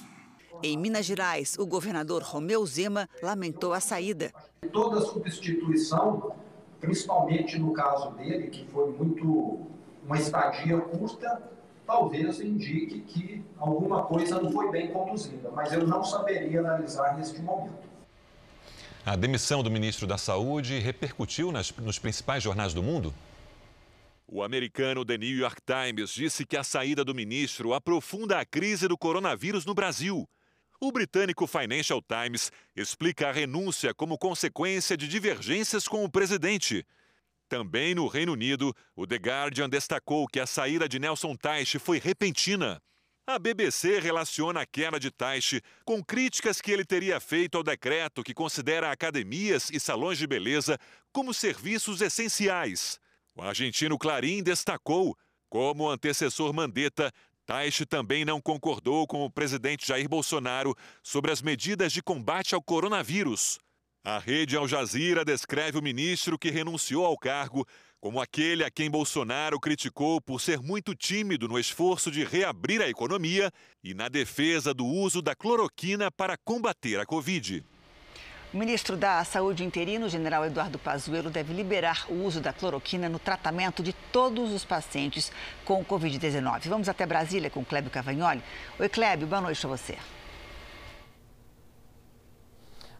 [0.62, 4.32] Em Minas Gerais, o governador Romeu Zema lamentou a saída.
[4.72, 6.32] Toda substituição,
[6.80, 9.66] principalmente no caso dele, que foi muito
[10.06, 11.42] uma estadia curta,
[11.86, 17.42] talvez indique que alguma coisa não foi bem conduzida, mas eu não saberia analisar neste
[17.42, 17.93] momento.
[19.06, 23.12] A demissão do ministro da Saúde repercutiu nas, nos principais jornais do mundo?
[24.26, 28.88] O americano The New York Times disse que a saída do ministro aprofunda a crise
[28.88, 30.26] do coronavírus no Brasil.
[30.80, 36.82] O britânico Financial Times explica a renúncia como consequência de divergências com o presidente.
[37.46, 41.98] Também no Reino Unido, o The Guardian destacou que a saída de Nelson Teich foi
[41.98, 42.80] repentina.
[43.26, 48.22] A BBC relaciona a queda de Taishi com críticas que ele teria feito ao decreto
[48.22, 50.78] que considera academias e salões de beleza
[51.10, 53.00] como serviços essenciais.
[53.34, 55.16] O argentino Clarim destacou,
[55.48, 57.10] como antecessor Mandetta,
[57.46, 62.62] Taishi também não concordou com o presidente Jair Bolsonaro sobre as medidas de combate ao
[62.62, 63.58] coronavírus.
[64.04, 67.66] A rede Al Jazeera descreve o ministro que renunciou ao cargo
[68.04, 72.86] como aquele a quem Bolsonaro criticou por ser muito tímido no esforço de reabrir a
[72.86, 73.50] economia
[73.82, 77.64] e na defesa do uso da cloroquina para combater a Covid.
[78.52, 83.18] O ministro da Saúde interino, general Eduardo Pazuello, deve liberar o uso da cloroquina no
[83.18, 85.32] tratamento de todos os pacientes
[85.64, 86.68] com Covid-19.
[86.68, 88.42] Vamos até Brasília com Clébio Cavagnoli.
[88.78, 89.96] Oi, Clébio, boa noite a você.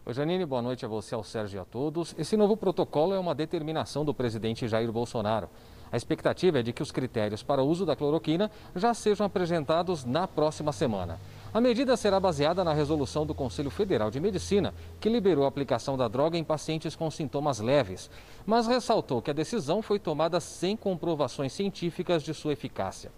[0.07, 2.13] Oi, Janine, boa noite a você, ao Sérgio e a todos.
[2.15, 5.49] Esse novo protocolo é uma determinação do presidente Jair Bolsonaro.
[5.91, 10.05] A expectativa é de que os critérios para o uso da cloroquina já sejam apresentados
[10.05, 11.19] na próxima semana.
[11.51, 15.97] A medida será baseada na resolução do Conselho Federal de Medicina, que liberou a aplicação
[15.97, 18.07] da droga em pacientes com sintomas leves,
[18.45, 23.11] mas ressaltou que a decisão foi tomada sem comprovações científicas de sua eficácia.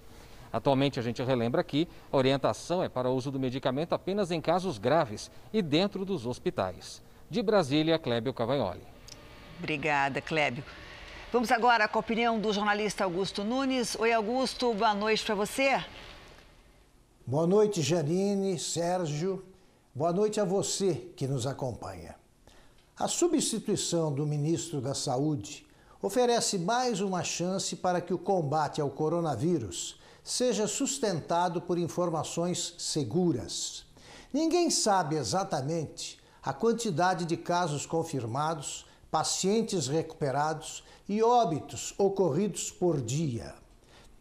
[0.52, 4.40] Atualmente, a gente relembra aqui, a orientação é para o uso do medicamento apenas em
[4.40, 7.02] casos graves e dentro dos hospitais.
[7.30, 8.82] De Brasília, Clébio Cavagnoli.
[9.60, 10.64] Obrigada, Clébio.
[11.32, 13.96] Vamos agora com a opinião do jornalista Augusto Nunes.
[14.00, 15.84] Oi, Augusto, boa noite para você.
[17.26, 19.44] Boa noite, Janine, Sérgio.
[19.94, 22.16] Boa noite a você que nos acompanha.
[22.98, 25.68] A substituição do ministro da Saúde
[26.02, 33.86] oferece mais uma chance para que o combate ao coronavírus seja sustentado por informações seguras.
[34.34, 43.56] Ninguém sabe exatamente a quantidade de casos confirmados, pacientes recuperados e óbitos ocorridos por dia.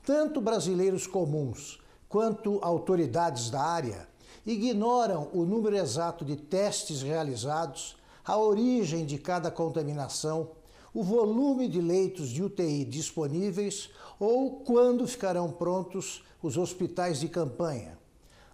[0.05, 4.09] Tanto brasileiros comuns quanto autoridades da área
[4.47, 10.51] ignoram o número exato de testes realizados, a origem de cada contaminação,
[10.97, 17.99] o volume de leitos de UTI disponíveis ou quando ficarão prontos os hospitais de campanha.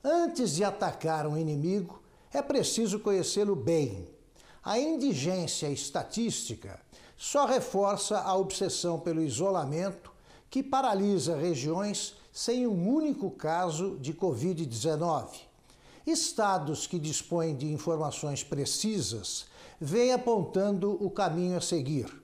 [0.02, 2.02] Antes de atacar um inimigo,
[2.32, 4.08] é preciso conhecê-lo bem.
[4.60, 6.80] A indigência estatística
[7.16, 10.12] só reforça a obsessão pelo isolamento
[10.50, 15.28] que paralisa regiões sem um único caso de Covid-19.
[16.04, 19.46] Estados que dispõem de informações precisas
[19.80, 22.21] vêm apontando o caminho a seguir.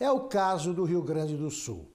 [0.00, 1.86] É o caso do Rio Grande do Sul.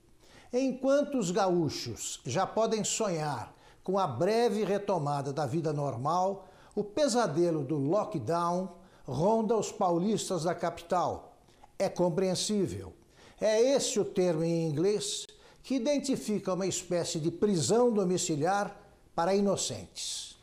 [0.54, 3.52] Enquanto os gaúchos já podem sonhar
[3.84, 8.70] com a breve retomada da vida normal, o pesadelo do lockdown
[9.08, 11.36] ronda os paulistas da capital.
[11.80, 12.94] É compreensível.
[13.42, 15.26] É esse o termo em inglês
[15.64, 18.80] que identifica uma espécie de prisão domiciliar
[19.16, 20.36] para inocentes.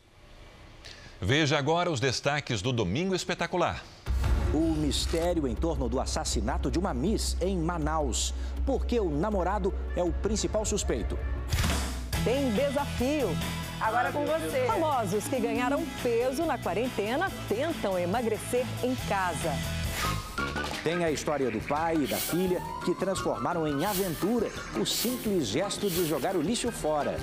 [1.21, 3.92] Veja agora os destaques do Domingo Espetacular.
[4.53, 8.35] O mistério em torno do assassinato de uma Miss em Manaus.
[8.65, 11.17] Porque o namorado é o principal suspeito.
[12.23, 13.29] Tem desafio.
[13.81, 14.65] Agora com você.
[14.67, 19.51] Famosos que ganharam peso na quarentena tentam emagrecer em casa.
[20.83, 25.89] Tem a história do pai e da filha que transformaram em aventura o simples gesto
[25.89, 27.17] de jogar o lixo fora.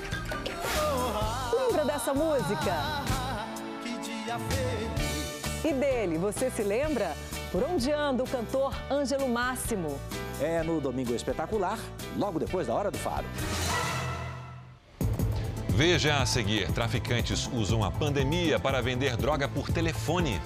[1.52, 2.74] Lembra dessa música?
[5.62, 7.14] E dele, você se lembra?
[7.52, 10.00] Por onde anda o cantor Ângelo Máximo?
[10.40, 11.78] É no Domingo Espetacular,
[12.16, 13.26] logo depois da Hora do Faro.
[15.68, 20.40] Veja a seguir: traficantes usam a pandemia para vender droga por telefone.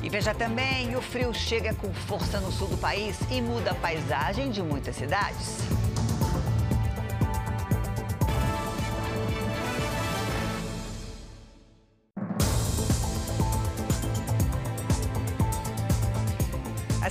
[0.00, 3.74] E veja também, o frio chega com força no sul do país e muda a
[3.74, 5.58] paisagem de muitas cidades.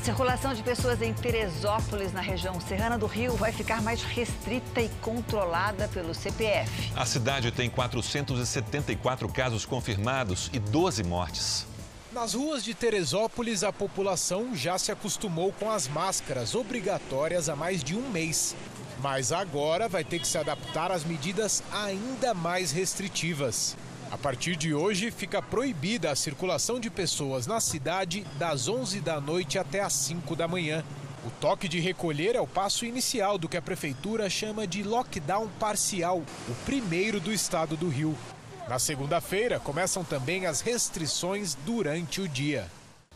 [0.01, 4.89] Circulação de pessoas em Teresópolis, na região serrana do Rio, vai ficar mais restrita e
[5.01, 6.91] controlada pelo CPF.
[6.95, 11.67] A cidade tem 474 casos confirmados e 12 mortes.
[12.11, 17.83] Nas ruas de Teresópolis, a população já se acostumou com as máscaras obrigatórias há mais
[17.83, 18.55] de um mês.
[19.01, 23.77] Mas agora vai ter que se adaptar às medidas ainda mais restritivas.
[24.11, 29.21] A partir de hoje, fica proibida a circulação de pessoas na cidade das 11 da
[29.21, 30.83] noite até às 5 da manhã.
[31.25, 35.47] O toque de recolher é o passo inicial do que a prefeitura chama de lockdown
[35.57, 38.17] parcial, o primeiro do estado do Rio.
[38.67, 42.67] Na segunda-feira, começam também as restrições durante o dia.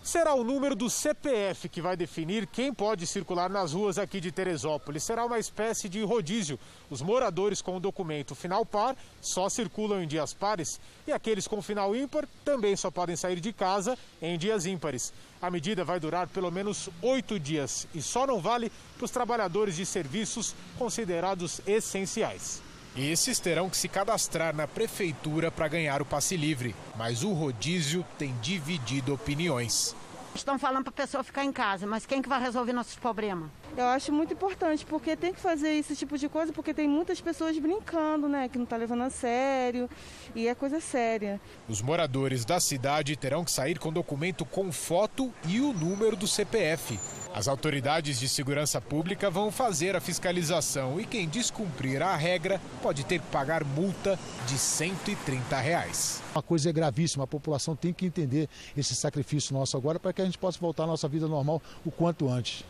[0.06, 4.32] Será o número do CPF que vai definir quem pode circular nas ruas aqui de
[4.32, 5.04] Teresópolis.
[5.04, 6.60] Será uma espécie de rodízio.
[6.92, 11.60] Os moradores com o documento final par só circulam em dias pares e aqueles com
[11.60, 15.12] final ímpar também só podem sair de casa em dias ímpares.
[15.42, 19.76] A medida vai durar pelo menos oito dias e só não vale para os trabalhadores
[19.76, 22.62] de serviços considerados essenciais.
[22.98, 28.06] Esses terão que se cadastrar na prefeitura para ganhar o passe livre, mas o rodízio
[28.18, 29.94] tem dividido opiniões.
[30.34, 33.50] Estão falando para a pessoa ficar em casa, mas quem que vai resolver nossos problemas?
[33.78, 37.20] Eu acho muito importante, porque tem que fazer esse tipo de coisa, porque tem muitas
[37.20, 39.90] pessoas brincando, né, que não tá levando a sério,
[40.34, 41.42] e é coisa séria.
[41.68, 46.28] Os moradores da cidade terão que sair com documento com foto e o número do
[46.28, 46.98] CPF.
[47.36, 53.04] As autoridades de segurança pública vão fazer a fiscalização e quem descumprir a regra pode
[53.04, 56.24] ter que pagar multa de 130 reais.
[56.34, 58.48] Uma coisa é gravíssima, a população tem que entender
[58.78, 61.92] esse sacrifício nosso agora para que a gente possa voltar à nossa vida normal o
[61.92, 62.64] quanto antes.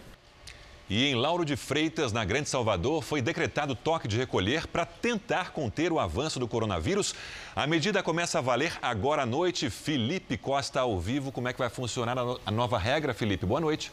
[0.88, 5.52] E em Lauro de Freitas, na Grande Salvador, foi decretado toque de recolher para tentar
[5.52, 7.16] conter o avanço do coronavírus.
[7.56, 9.68] A medida começa a valer agora à noite.
[9.72, 11.32] Felipe Costa ao vivo.
[11.32, 12.16] Como é que vai funcionar
[12.46, 13.48] a nova regra, Felipe?
[13.48, 13.92] Boa noite.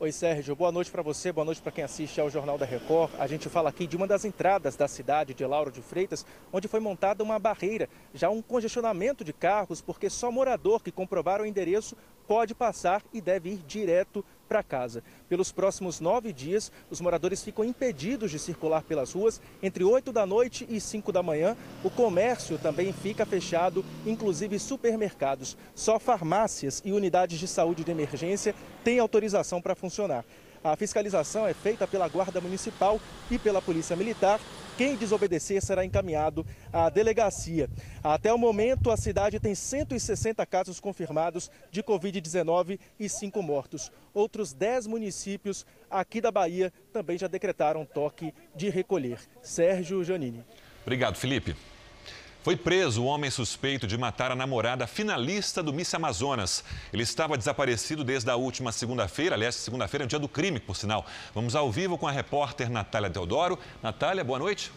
[0.00, 0.56] Oi, Sérgio.
[0.56, 3.12] Boa noite para você, boa noite para quem assiste ao Jornal da Record.
[3.20, 6.66] A gente fala aqui de uma das entradas da cidade de Lauro de Freitas, onde
[6.66, 11.46] foi montada uma barreira, já um congestionamento de carros, porque só morador que comprovar o
[11.46, 15.02] endereço pode passar e deve ir direto para casa.
[15.28, 20.26] Pelos próximos nove dias, os moradores ficam impedidos de circular pelas ruas entre 8 da
[20.26, 21.56] noite e 5 da manhã.
[21.82, 25.56] O comércio também fica fechado, inclusive supermercados.
[25.74, 30.24] Só farmácias e unidades de saúde de emergência têm autorização para funcionar.
[30.62, 32.98] A fiscalização é feita pela Guarda Municipal
[33.30, 34.40] e pela Polícia Militar
[34.76, 37.68] quem desobedecer será encaminhado à delegacia.
[38.02, 43.92] Até o momento, a cidade tem 160 casos confirmados de Covid-19 e 5 mortos.
[44.12, 49.18] Outros 10 municípios aqui da Bahia também já decretaram toque de recolher.
[49.42, 50.44] Sérgio Janini.
[50.82, 51.56] Obrigado, Felipe.
[52.44, 56.62] Foi preso o homem suspeito de matar a namorada finalista do Miss Amazonas.
[56.92, 60.76] Ele estava desaparecido desde a última segunda-feira, aliás, segunda-feira é o dia do crime, por
[60.76, 61.06] sinal.
[61.34, 63.58] Vamos ao vivo com a repórter Natália Teodoro.
[63.82, 64.70] Natália, boa noite.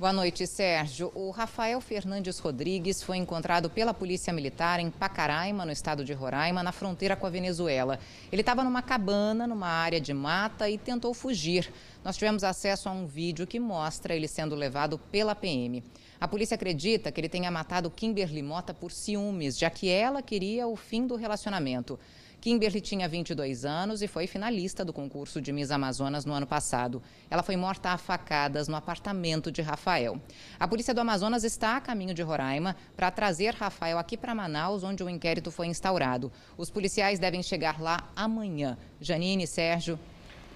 [0.00, 1.12] Boa noite, Sérgio.
[1.14, 6.62] O Rafael Fernandes Rodrigues foi encontrado pela Polícia Militar em Pacaraima, no estado de Roraima,
[6.62, 7.98] na fronteira com a Venezuela.
[8.32, 11.70] Ele estava numa cabana, numa área de mata e tentou fugir.
[12.02, 15.84] Nós tivemos acesso a um vídeo que mostra ele sendo levado pela PM.
[16.18, 20.66] A polícia acredita que ele tenha matado Kimberly Mota por ciúmes, já que ela queria
[20.66, 21.98] o fim do relacionamento.
[22.40, 27.02] Kimberly tinha 22 anos e foi finalista do concurso de Miss Amazonas no ano passado.
[27.30, 30.18] Ela foi morta a facadas no apartamento de Rafael.
[30.58, 34.82] A polícia do Amazonas está a caminho de Roraima para trazer Rafael aqui para Manaus,
[34.82, 36.32] onde o inquérito foi instaurado.
[36.56, 38.78] Os policiais devem chegar lá amanhã.
[39.00, 39.98] Janine, Sérgio.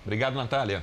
[0.04, 0.82] Obrigado, Natália.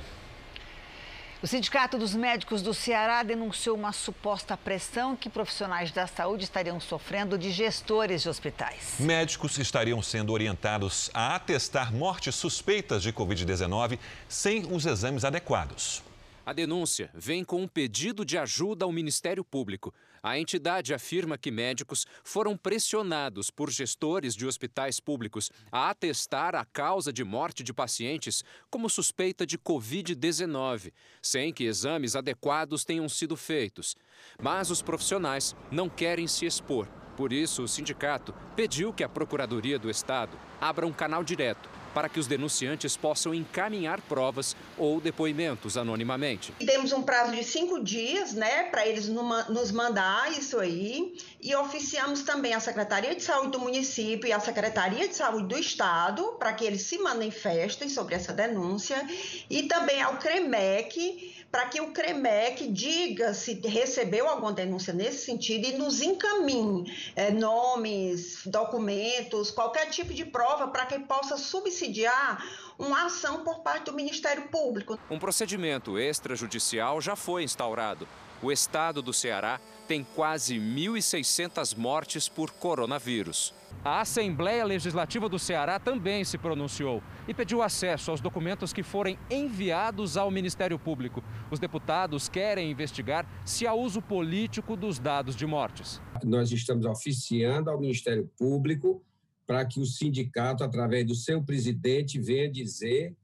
[1.42, 6.78] O Sindicato dos Médicos do Ceará denunciou uma suposta pressão que profissionais da saúde estariam
[6.78, 8.94] sofrendo de gestores de hospitais.
[9.00, 16.04] Médicos estariam sendo orientados a atestar mortes suspeitas de Covid-19 sem os exames adequados.
[16.44, 19.94] A denúncia vem com um pedido de ajuda ao Ministério Público.
[20.20, 26.64] A entidade afirma que médicos foram pressionados por gestores de hospitais públicos a atestar a
[26.64, 33.36] causa de morte de pacientes como suspeita de Covid-19, sem que exames adequados tenham sido
[33.36, 33.96] feitos.
[34.40, 36.88] Mas os profissionais não querem se expor.
[37.16, 42.08] Por isso, o sindicato pediu que a Procuradoria do Estado abra um canal direto para
[42.08, 46.52] que os denunciantes possam encaminhar provas ou depoimentos anonimamente.
[46.64, 52.22] Temos um prazo de cinco dias, né, para eles nos mandar isso aí e oficiamos
[52.22, 56.52] também a Secretaria de Saúde do município e a Secretaria de Saúde do Estado para
[56.52, 59.06] que eles se manifestem sobre essa denúncia
[59.48, 65.66] e também ao CREMEC para que o CREMEC diga se recebeu alguma denúncia nesse sentido
[65.66, 72.42] e nos encaminhe é, nomes, documentos, qualquer tipo de prova para que possa subsidiar
[72.78, 74.98] uma ação por parte do Ministério Público.
[75.10, 78.08] Um procedimento extrajudicial já foi instaurado.
[78.42, 83.54] O estado do Ceará tem quase 1.600 mortes por coronavírus.
[83.84, 89.16] A Assembleia Legislativa do Ceará também se pronunciou e pediu acesso aos documentos que forem
[89.30, 91.22] enviados ao Ministério Público.
[91.52, 96.00] Os deputados querem investigar se há uso político dos dados de mortes.
[96.24, 99.04] Nós estamos oficiando ao Ministério Público
[99.46, 103.14] para que o sindicato, através do seu presidente, venha dizer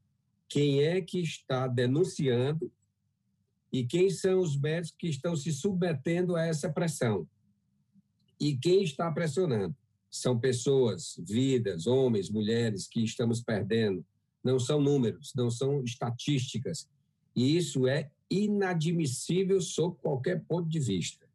[0.47, 2.71] quem é que está denunciando
[3.71, 7.27] e quem são os médicos que estão se submetendo a essa pressão
[8.39, 9.75] e quem está pressionando
[10.09, 14.03] são pessoas, vidas, homens, mulheres que estamos perdendo.
[14.43, 16.87] Não são números, não são estatísticas.
[17.35, 21.27] E isso é inadmissível sob qualquer ponto de vista.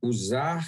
[0.00, 0.66] Usar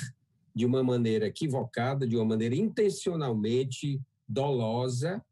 [0.55, 5.25] de uma maneira equivocada, de uma maneira intencionalmente dolosa,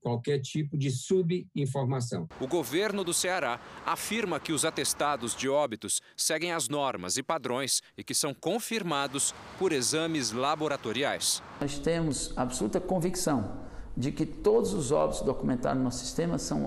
[0.00, 2.28] qualquer tipo de subinformação.
[2.40, 7.82] O governo do Ceará afirma que os atestados de óbitos seguem as normas e padrões
[7.96, 11.42] e que são confirmados por exames laboratoriais.
[11.60, 16.66] Nós temos absoluta convicção de que todos os óbitos documentados no nosso sistema são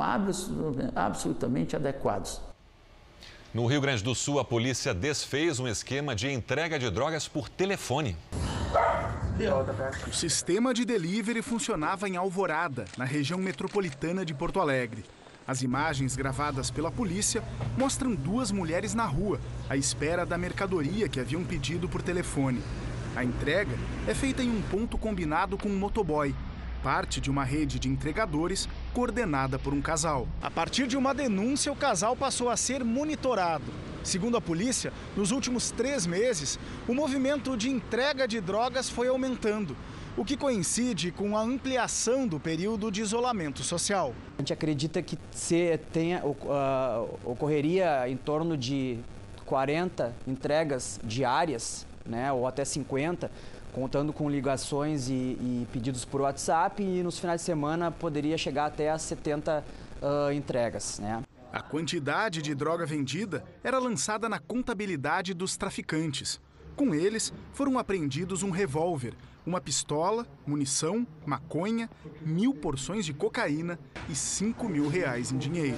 [0.95, 2.39] absolutamente adequados.
[3.53, 7.47] No Rio Grande do Sul, a polícia desfez um esquema de entrega de drogas por
[7.47, 8.17] telefone.
[10.07, 15.03] O sistema de delivery funcionava em Alvorada, na região metropolitana de Porto Alegre.
[15.47, 17.43] As imagens gravadas pela polícia
[17.77, 22.61] mostram duas mulheres na rua, à espera da mercadoria que haviam pedido por telefone.
[23.15, 23.75] A entrega
[24.07, 26.34] é feita em um ponto combinado com um motoboy.
[26.84, 30.27] parte de uma rede de entregadores coordenada por um casal.
[30.41, 33.63] A partir de uma denúncia, o casal passou a ser monitorado.
[34.04, 39.76] Segundo a polícia, nos últimos três meses, o movimento de entrega de drogas foi aumentando,
[40.18, 44.14] o que coincide com a ampliação do período de isolamento social.
[44.38, 46.22] A gente acredita que se tenha,
[47.24, 48.99] ocorreria em torno de
[49.45, 53.32] 40 entregas diárias, né, ou até 50,
[53.74, 58.66] contando com ligações e, e, pedidos por WhatsApp e nos finais de semana poderia chegar
[58.66, 59.64] até a 70
[60.01, 60.99] uh, entregas.
[60.99, 61.24] Né?
[61.54, 66.41] A quantidade de droga vendida era lançada na contabilidade dos traficantes.
[66.76, 69.14] Com eles, foram apreendidos um revólver,
[69.45, 71.88] uma pistola, munição, maconha,
[72.24, 73.78] mil porções de cocaína
[74.10, 75.78] e 5 mil reais em dinheiro.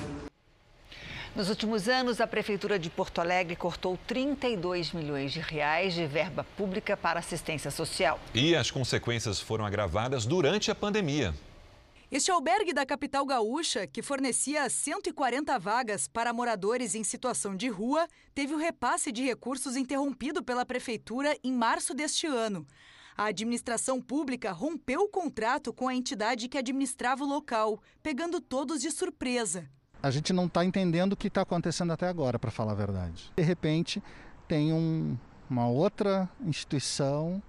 [1.35, 6.45] Nos últimos anos, a Prefeitura de Porto Alegre cortou 32 milhões de reais de verba
[6.55, 8.17] pública para assistência social.
[8.33, 11.33] E as consequências foram agravadas durante a pandemia.
[12.15, 18.07] Este albergue da capital gaúcha, que fornecia 140 vagas para moradores em situação de rua,
[18.33, 22.65] teve o repasse de recursos interrompido pela Prefeitura em março deste ano.
[23.17, 28.79] A administração pública rompeu o contrato com a entidade que administrava o local, pegando todos
[28.79, 29.69] de surpresa
[30.01, 33.33] a gente não está entendendo o que está acontecendo até agora, para falar a verdade.
[33.35, 34.03] De repente,
[34.47, 35.17] tem um,
[35.49, 37.41] uma outra instituição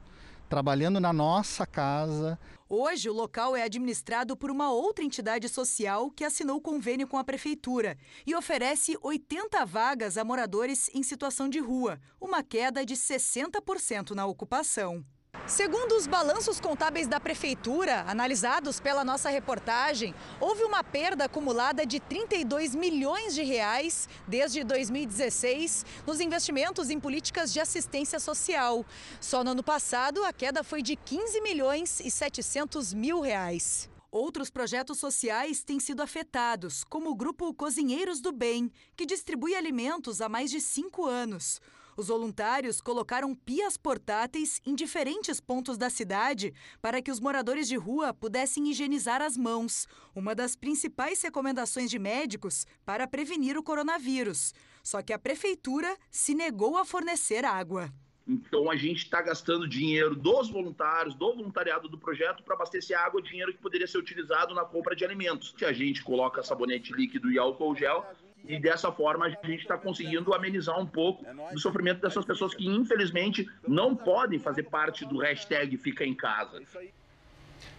[0.47, 2.39] trabalhando na nossa casa.
[2.69, 7.25] Hoje, o local é administrado por uma outra entidade social que assinou convênio com a
[7.25, 14.11] prefeitura e oferece 80 vagas a moradores em situação de rua, uma queda de 60%
[14.11, 15.05] na ocupação.
[15.45, 22.01] Segundo os balanços contábeis da Prefeitura, analisados pela nossa reportagem, houve uma perda acumulada de
[22.01, 28.85] 32 milhões de reais desde 2016 nos investimentos em políticas de assistência social.
[29.21, 33.89] Só no ano passado, a queda foi de 15 milhões e 700 mil reais.
[34.11, 40.21] Outros projetos sociais têm sido afetados, como o grupo Cozinheiros do Bem, que distribui alimentos
[40.21, 41.61] há mais de cinco anos.
[41.97, 47.77] Os voluntários colocaram pias portáteis em diferentes pontos da cidade para que os moradores de
[47.77, 54.53] rua pudessem higienizar as mãos, uma das principais recomendações de médicos para prevenir o coronavírus.
[54.83, 57.91] Só que a prefeitura se negou a fornecer água.
[58.29, 63.23] Então a gente está gastando dinheiro dos voluntários, do voluntariado do projeto, para abastecer água,
[63.23, 65.55] dinheiro que poderia ser utilizado na compra de alimentos.
[65.65, 68.05] A gente coloca sabonete líquido e álcool gel
[68.47, 72.67] e dessa forma a gente está conseguindo amenizar um pouco do sofrimento dessas pessoas que
[72.67, 76.63] infelizmente não podem fazer parte do hashtag Fica em Casa.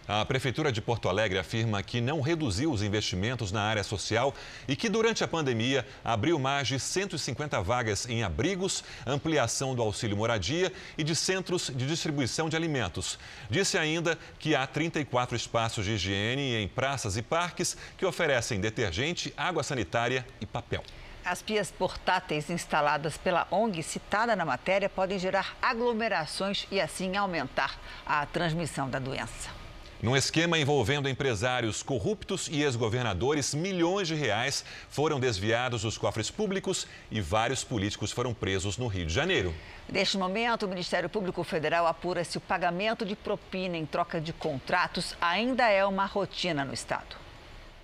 [0.08, 4.34] A Prefeitura de Porto Alegre afirma que não reduziu os investimentos na área social
[4.66, 10.16] e que, durante a pandemia, abriu mais de 150 vagas em abrigos, ampliação do auxílio
[10.16, 13.18] moradia e de centros de distribuição de alimentos.
[13.50, 19.34] Disse ainda que há 34 espaços de higiene em praças e parques que oferecem detergente,
[19.36, 20.82] água sanitária e papel.
[21.22, 27.78] As pias portáteis instaladas pela ONG citada na matéria podem gerar aglomerações e assim aumentar
[28.06, 29.67] a transmissão da doença.
[30.00, 36.86] Num esquema envolvendo empresários corruptos e ex-governadores, milhões de reais foram desviados dos cofres públicos
[37.10, 39.52] e vários políticos foram presos no Rio de Janeiro.
[39.88, 44.32] Neste momento, o Ministério Público Federal apura se o pagamento de propina em troca de
[44.32, 47.16] contratos ainda é uma rotina no Estado.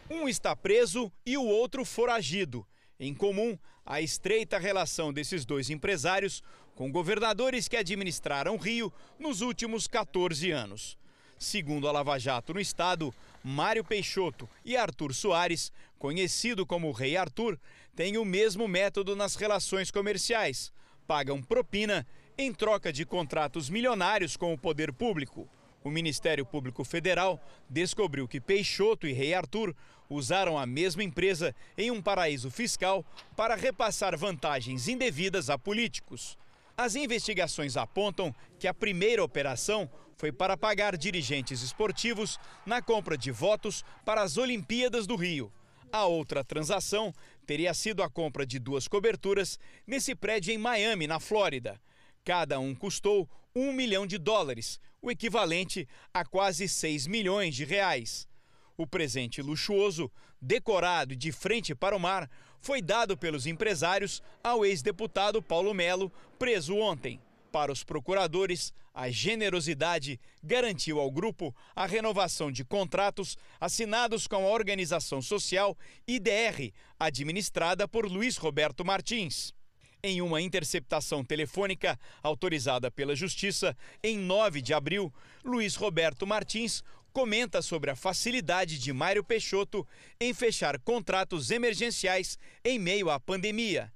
[0.09, 2.65] Um está preso e o outro foragido.
[3.01, 6.45] Em comum, a estreita relação desses dois empresários
[6.77, 10.97] com governadores que administraram Rio nos últimos 14 anos.
[11.45, 13.15] Segundo a Lava Jato no estado,
[13.45, 17.61] Mário Peixoto e Arthur Soares, conhecido como Rei Arthur,
[17.95, 20.73] têm o mesmo método nas relações comerciais.
[21.07, 22.07] Pagam propina
[22.39, 25.47] em troca de contratos milionários com o poder público.
[25.85, 27.39] O Ministério Público Federal
[27.69, 29.77] descobriu que Peixoto e Rei Arthur
[30.09, 33.05] usaram a mesma empresa em um paraíso fiscal
[33.37, 36.39] para repassar vantagens indevidas a políticos.
[36.77, 43.31] As investigações apontam que a primeira operação foi para pagar dirigentes esportivos na compra de
[43.31, 45.53] votos para as Olimpíadas do Rio.
[45.93, 47.13] A outra transação
[47.47, 51.81] teria sido a compra de duas coberturas nesse prédio em Miami, na Flórida.
[52.25, 58.27] Cada um custou um milhão de dólares, o equivalente a quase 6 milhões de reais.
[58.77, 60.11] O presente luxuoso,
[60.41, 62.29] decorado de frente para o mar,
[62.65, 67.21] foi dado pelos empresários ao ex-deputado Paulo Melo, preso ontem.
[67.53, 74.51] Para os procuradores, a generosidade garantiu ao grupo a renovação de contratos assinados com a
[74.51, 75.77] organização social
[76.09, 79.53] IDR, administrada por Luiz Roberto Martins.
[80.03, 85.13] Em uma interceptação telefônica autorizada pela Justiça em 9 de abril,
[85.45, 86.83] Luiz Roberto Martins
[87.15, 89.87] comenta sobre a facilidade de Mário Peixoto
[90.21, 93.91] em fechar contratos emergenciais em meio à pandemia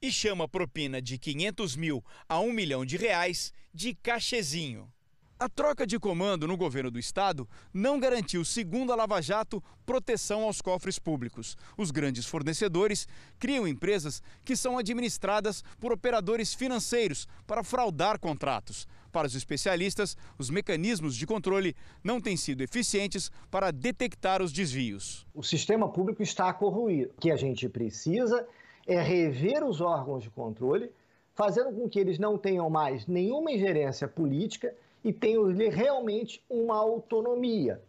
[0.00, 4.88] e chama propina de 500 mil a 1 milhão de reais de cachezinho.
[5.36, 10.42] A troca de comando no governo do estado não garantiu, segundo a Lava Jato, proteção
[10.42, 11.56] aos cofres públicos.
[11.76, 13.08] Os grandes fornecedores
[13.38, 18.86] criam empresas que são administradas por operadores financeiros para fraudar contratos.
[19.12, 25.26] Para os especialistas, os mecanismos de controle não têm sido eficientes para detectar os desvios.
[25.34, 27.12] O sistema público está corroído.
[27.16, 28.46] O que a gente precisa
[28.86, 30.90] é rever os órgãos de controle,
[31.34, 37.80] fazendo com que eles não tenham mais nenhuma ingerência política e tenham realmente uma autonomia.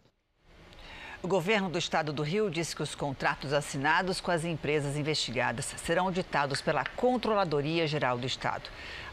[1.24, 5.76] O governo do estado do Rio disse que os contratos assinados com as empresas investigadas
[5.78, 8.64] serão auditados pela Controladoria Geral do Estado.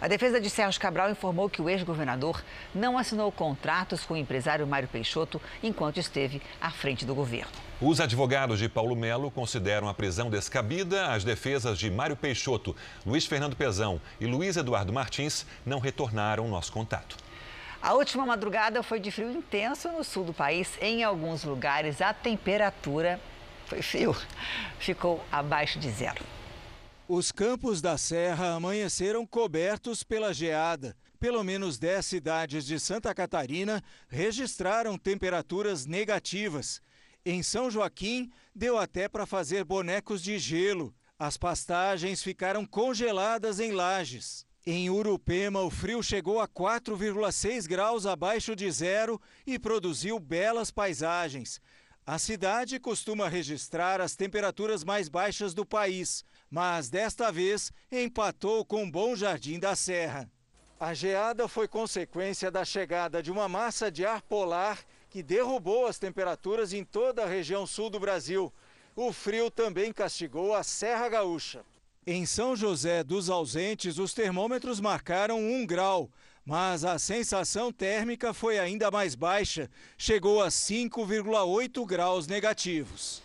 [0.01, 2.43] A defesa de Sérgio Cabral informou que o ex-governador
[2.75, 7.53] não assinou contratos com o empresário Mário Peixoto enquanto esteve à frente do governo.
[7.79, 11.09] Os advogados de Paulo Melo consideram a prisão descabida.
[11.09, 16.73] As defesas de Mário Peixoto, Luiz Fernando Pezão e Luiz Eduardo Martins não retornaram nosso
[16.73, 17.28] contato.
[17.81, 20.76] A última madrugada foi de frio intenso no sul do país.
[20.81, 23.20] Em alguns lugares, a temperatura
[23.66, 24.16] foi frio,
[24.79, 26.24] ficou abaixo de zero.
[27.07, 30.97] Os campos da Serra amanheceram cobertos pela geada.
[31.20, 36.81] Pelo menos 10 cidades de Santa Catarina registraram temperaturas negativas.
[37.24, 40.95] Em São Joaquim, deu até para fazer bonecos de gelo.
[41.18, 44.47] As pastagens ficaram congeladas em lajes.
[44.67, 51.61] Em Urupema, o frio chegou a 4,6 graus abaixo de zero e produziu belas paisagens.
[52.05, 58.91] A cidade costuma registrar as temperaturas mais baixas do país, mas desta vez empatou com
[58.91, 60.31] Bom Jardim da Serra.
[60.81, 64.79] A geada foi consequência da chegada de uma massa de ar polar
[65.11, 68.53] que derrubou as temperaturas em toda a região sul do Brasil.
[68.95, 71.65] O frio também castigou a Serra Gaúcha.
[72.11, 76.09] Em São José dos Ausentes, os termômetros marcaram um grau,
[76.43, 83.23] mas a sensação térmica foi ainda mais baixa, chegou a 5,8 graus negativos.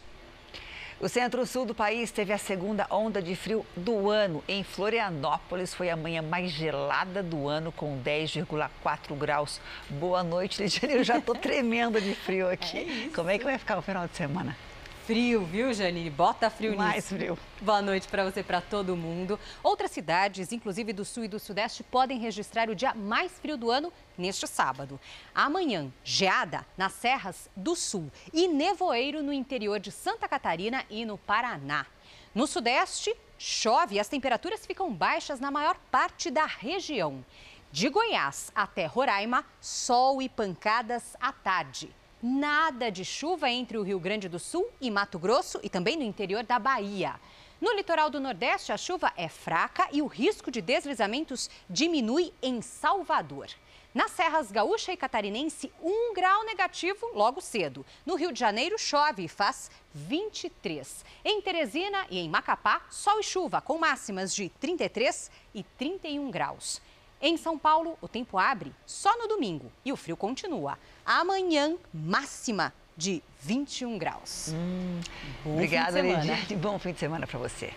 [1.00, 4.44] O centro-sul do país teve a segunda onda de frio do ano.
[4.50, 9.62] Em Florianópolis foi a manhã mais gelada do ano, com 10,4 graus.
[9.92, 10.96] Boa noite, Lidiane.
[10.96, 13.08] Eu já estou tremendo de frio aqui.
[13.08, 14.58] É Como é que vai ficar o final de semana?
[15.06, 16.10] Frio, viu, Janine?
[16.10, 17.16] Bota frio Mais nisso.
[17.16, 17.38] frio.
[17.60, 19.38] Boa noite para você, para todo mundo.
[19.62, 23.70] Outras cidades, inclusive do sul e do sudeste, podem registrar o dia mais frio do
[23.70, 24.98] ano neste sábado.
[25.36, 31.18] Amanhã, geada nas serras do sul e nevoeiro no interior de Santa Catarina e no
[31.18, 31.86] Paraná.
[32.34, 37.26] No sudeste, chove e as temperaturas ficam baixas na maior parte da região.
[37.74, 41.94] De Goiás até Roraima, sol e pancadas à tarde.
[42.26, 46.04] Nada de chuva entre o Rio Grande do Sul e Mato Grosso e também no
[46.04, 47.20] interior da Bahia.
[47.60, 52.62] No litoral do Nordeste, a chuva é fraca e o risco de deslizamentos diminui em
[52.62, 53.50] Salvador.
[53.94, 57.86] Nas serras gaúcha e catarinense, um grau negativo logo cedo.
[58.06, 61.04] No Rio de Janeiro, chove e faz 23.
[61.26, 66.82] Em Teresina e em Macapá, sol e chuva, com máximas de 33 e 31 graus.
[67.26, 70.78] Em São Paulo, o tempo abre só no domingo e o frio continua.
[71.06, 74.52] Amanhã, máxima de 21 graus.
[74.54, 75.00] Hum,
[75.46, 76.56] Obrigada, Lidiane.
[76.60, 77.72] Bom fim de semana para você.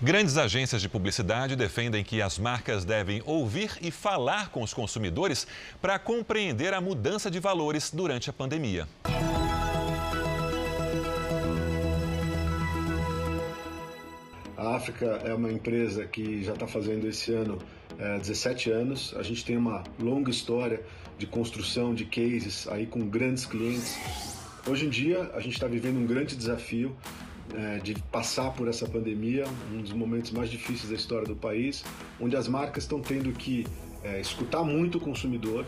[0.00, 5.46] Grandes agências de publicidade defendem que as marcas devem ouvir e falar com os consumidores
[5.78, 8.88] para compreender a mudança de valores durante a pandemia.
[14.56, 17.58] A África é uma empresa que já está fazendo esse ano
[17.98, 19.14] é, 17 anos.
[19.16, 20.82] A gente tem uma longa história
[21.18, 23.98] de construção de cases aí com grandes clientes.
[24.66, 26.96] Hoje em dia, a gente está vivendo um grande desafio
[27.54, 31.84] é, de passar por essa pandemia, um dos momentos mais difíceis da história do país,
[32.20, 33.66] onde as marcas estão tendo que
[34.02, 35.66] é, escutar muito o consumidor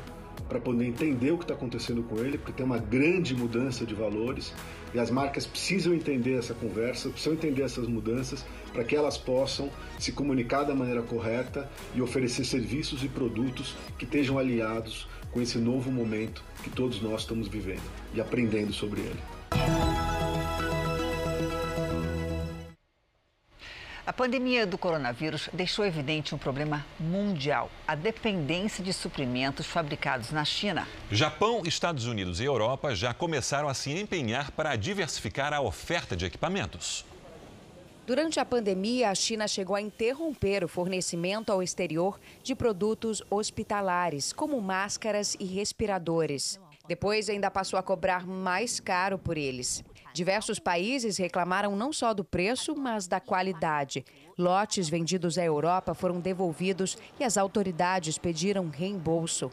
[0.48, 3.94] para poder entender o que está acontecendo com ele, porque tem uma grande mudança de
[3.94, 4.52] valores
[4.94, 9.68] e as marcas precisam entender essa conversa, precisam entender essas mudanças para que elas possam
[9.98, 15.58] se comunicar da maneira correta e oferecer serviços e produtos que estejam aliados com esse
[15.58, 17.82] novo momento que todos nós estamos vivendo
[18.14, 20.23] e aprendendo sobre ele.
[24.06, 30.44] A pandemia do coronavírus deixou evidente um problema mundial: a dependência de suprimentos fabricados na
[30.44, 30.86] China.
[31.10, 36.26] Japão, Estados Unidos e Europa já começaram a se empenhar para diversificar a oferta de
[36.26, 37.06] equipamentos.
[38.06, 44.34] Durante a pandemia, a China chegou a interromper o fornecimento ao exterior de produtos hospitalares,
[44.34, 46.60] como máscaras e respiradores.
[46.86, 49.82] Depois ainda passou a cobrar mais caro por eles.
[50.14, 54.04] Diversos países reclamaram não só do preço, mas da qualidade.
[54.38, 59.50] Lotes vendidos à Europa foram devolvidos e as autoridades pediram reembolso.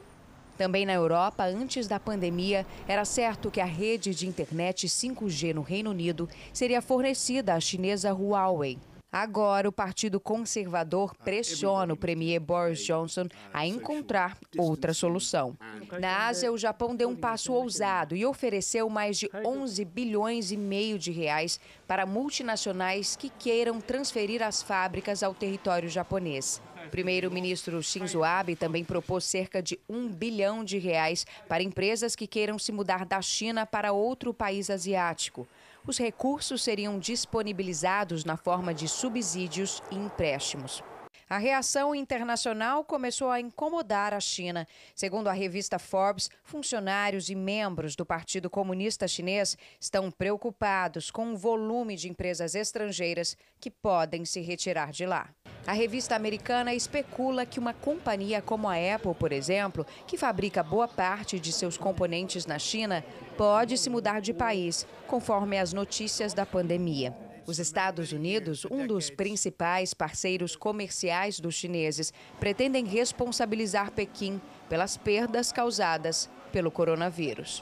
[0.59, 5.63] Também na Europa, antes da pandemia, era certo que a rede de internet 5G no
[5.63, 8.77] Reino Unido seria fornecida à chinesa Huawei.
[9.11, 15.57] Agora, o Partido Conservador pressiona o premier Boris Johnson a encontrar outra solução.
[15.99, 20.55] Na Ásia, o Japão deu um passo ousado e ofereceu mais de 11 bilhões e
[20.55, 26.61] meio de reais para multinacionais que queiram transferir as fábricas ao território japonês.
[26.85, 32.25] O primeiro-ministro Shinzo Abe também propôs cerca de um bilhão de reais para empresas que
[32.25, 35.45] queiram se mudar da China para outro país asiático.
[35.85, 40.83] Os recursos seriam disponibilizados na forma de subsídios e empréstimos.
[41.31, 44.67] A reação internacional começou a incomodar a China.
[44.93, 51.37] Segundo a revista Forbes, funcionários e membros do Partido Comunista Chinês estão preocupados com o
[51.37, 55.29] volume de empresas estrangeiras que podem se retirar de lá.
[55.65, 60.89] A revista americana especula que uma companhia como a Apple, por exemplo, que fabrica boa
[60.89, 63.05] parte de seus componentes na China,
[63.37, 67.30] pode se mudar de país, conforme as notícias da pandemia.
[67.51, 74.39] Os Estados Unidos, um dos principais parceiros comerciais dos chineses, pretendem responsabilizar Pequim
[74.69, 77.61] pelas perdas causadas pelo coronavírus.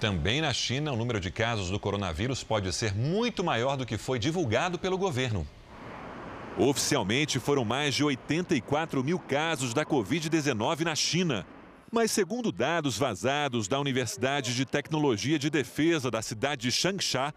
[0.00, 3.96] Também na China, o número de casos do coronavírus pode ser muito maior do que
[3.96, 5.46] foi divulgado pelo governo.
[6.58, 11.46] Oficialmente, foram mais de 84 mil casos da Covid-19 na China.
[11.88, 17.32] Mas, segundo dados vazados da Universidade de Tecnologia de Defesa da cidade de Changsha,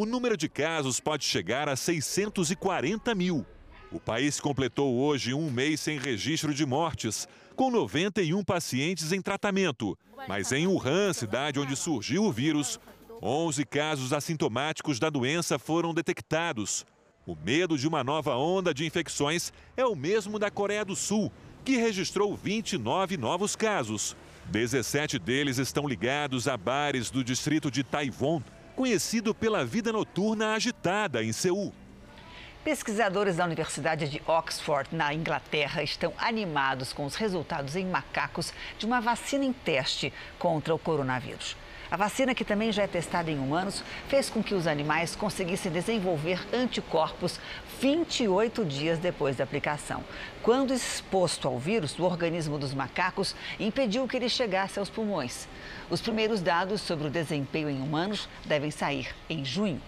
[0.00, 3.44] o número de casos pode chegar a 640 mil.
[3.92, 9.98] O país completou hoje um mês sem registro de mortes, com 91 pacientes em tratamento.
[10.26, 12.80] Mas em Wuhan, cidade onde surgiu o vírus,
[13.20, 16.86] 11 casos assintomáticos da doença foram detectados.
[17.26, 21.30] O medo de uma nova onda de infecções é o mesmo da Coreia do Sul,
[21.62, 24.16] que registrou 29 novos casos.
[24.46, 28.42] 17 deles estão ligados a bares do distrito de Taiwan,
[28.80, 31.70] conhecido pela vida noturna agitada em Seul.
[32.64, 38.86] Pesquisadores da Universidade de Oxford, na Inglaterra, estão animados com os resultados em macacos de
[38.86, 41.58] uma vacina em teste contra o coronavírus.
[41.90, 45.70] A vacina, que também já é testada em humanos, fez com que os animais conseguissem
[45.70, 47.38] desenvolver anticorpos
[47.80, 50.04] 28 dias depois da aplicação.
[50.42, 55.48] Quando exposto ao vírus, o organismo dos macacos impediu que ele chegasse aos pulmões.
[55.88, 59.80] Os primeiros dados sobre o desempenho em humanos devem sair em junho.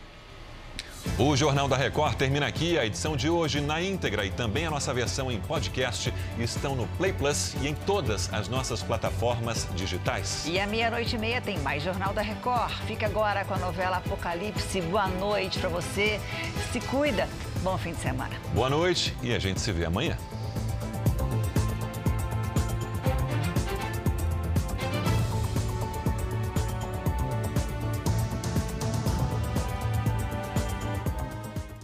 [1.19, 2.79] O Jornal da Record termina aqui.
[2.79, 6.87] A edição de hoje na íntegra e também a nossa versão em podcast estão no
[6.99, 10.47] Play Plus e em todas as nossas plataformas digitais.
[10.47, 12.73] E à meia-noite e meia tem mais Jornal da Record.
[12.87, 14.81] Fica agora com a novela Apocalipse.
[14.81, 16.21] Boa noite para você.
[16.73, 17.29] Se cuida.
[17.63, 18.35] Bom fim de semana.
[18.55, 20.17] Boa noite e a gente se vê amanhã.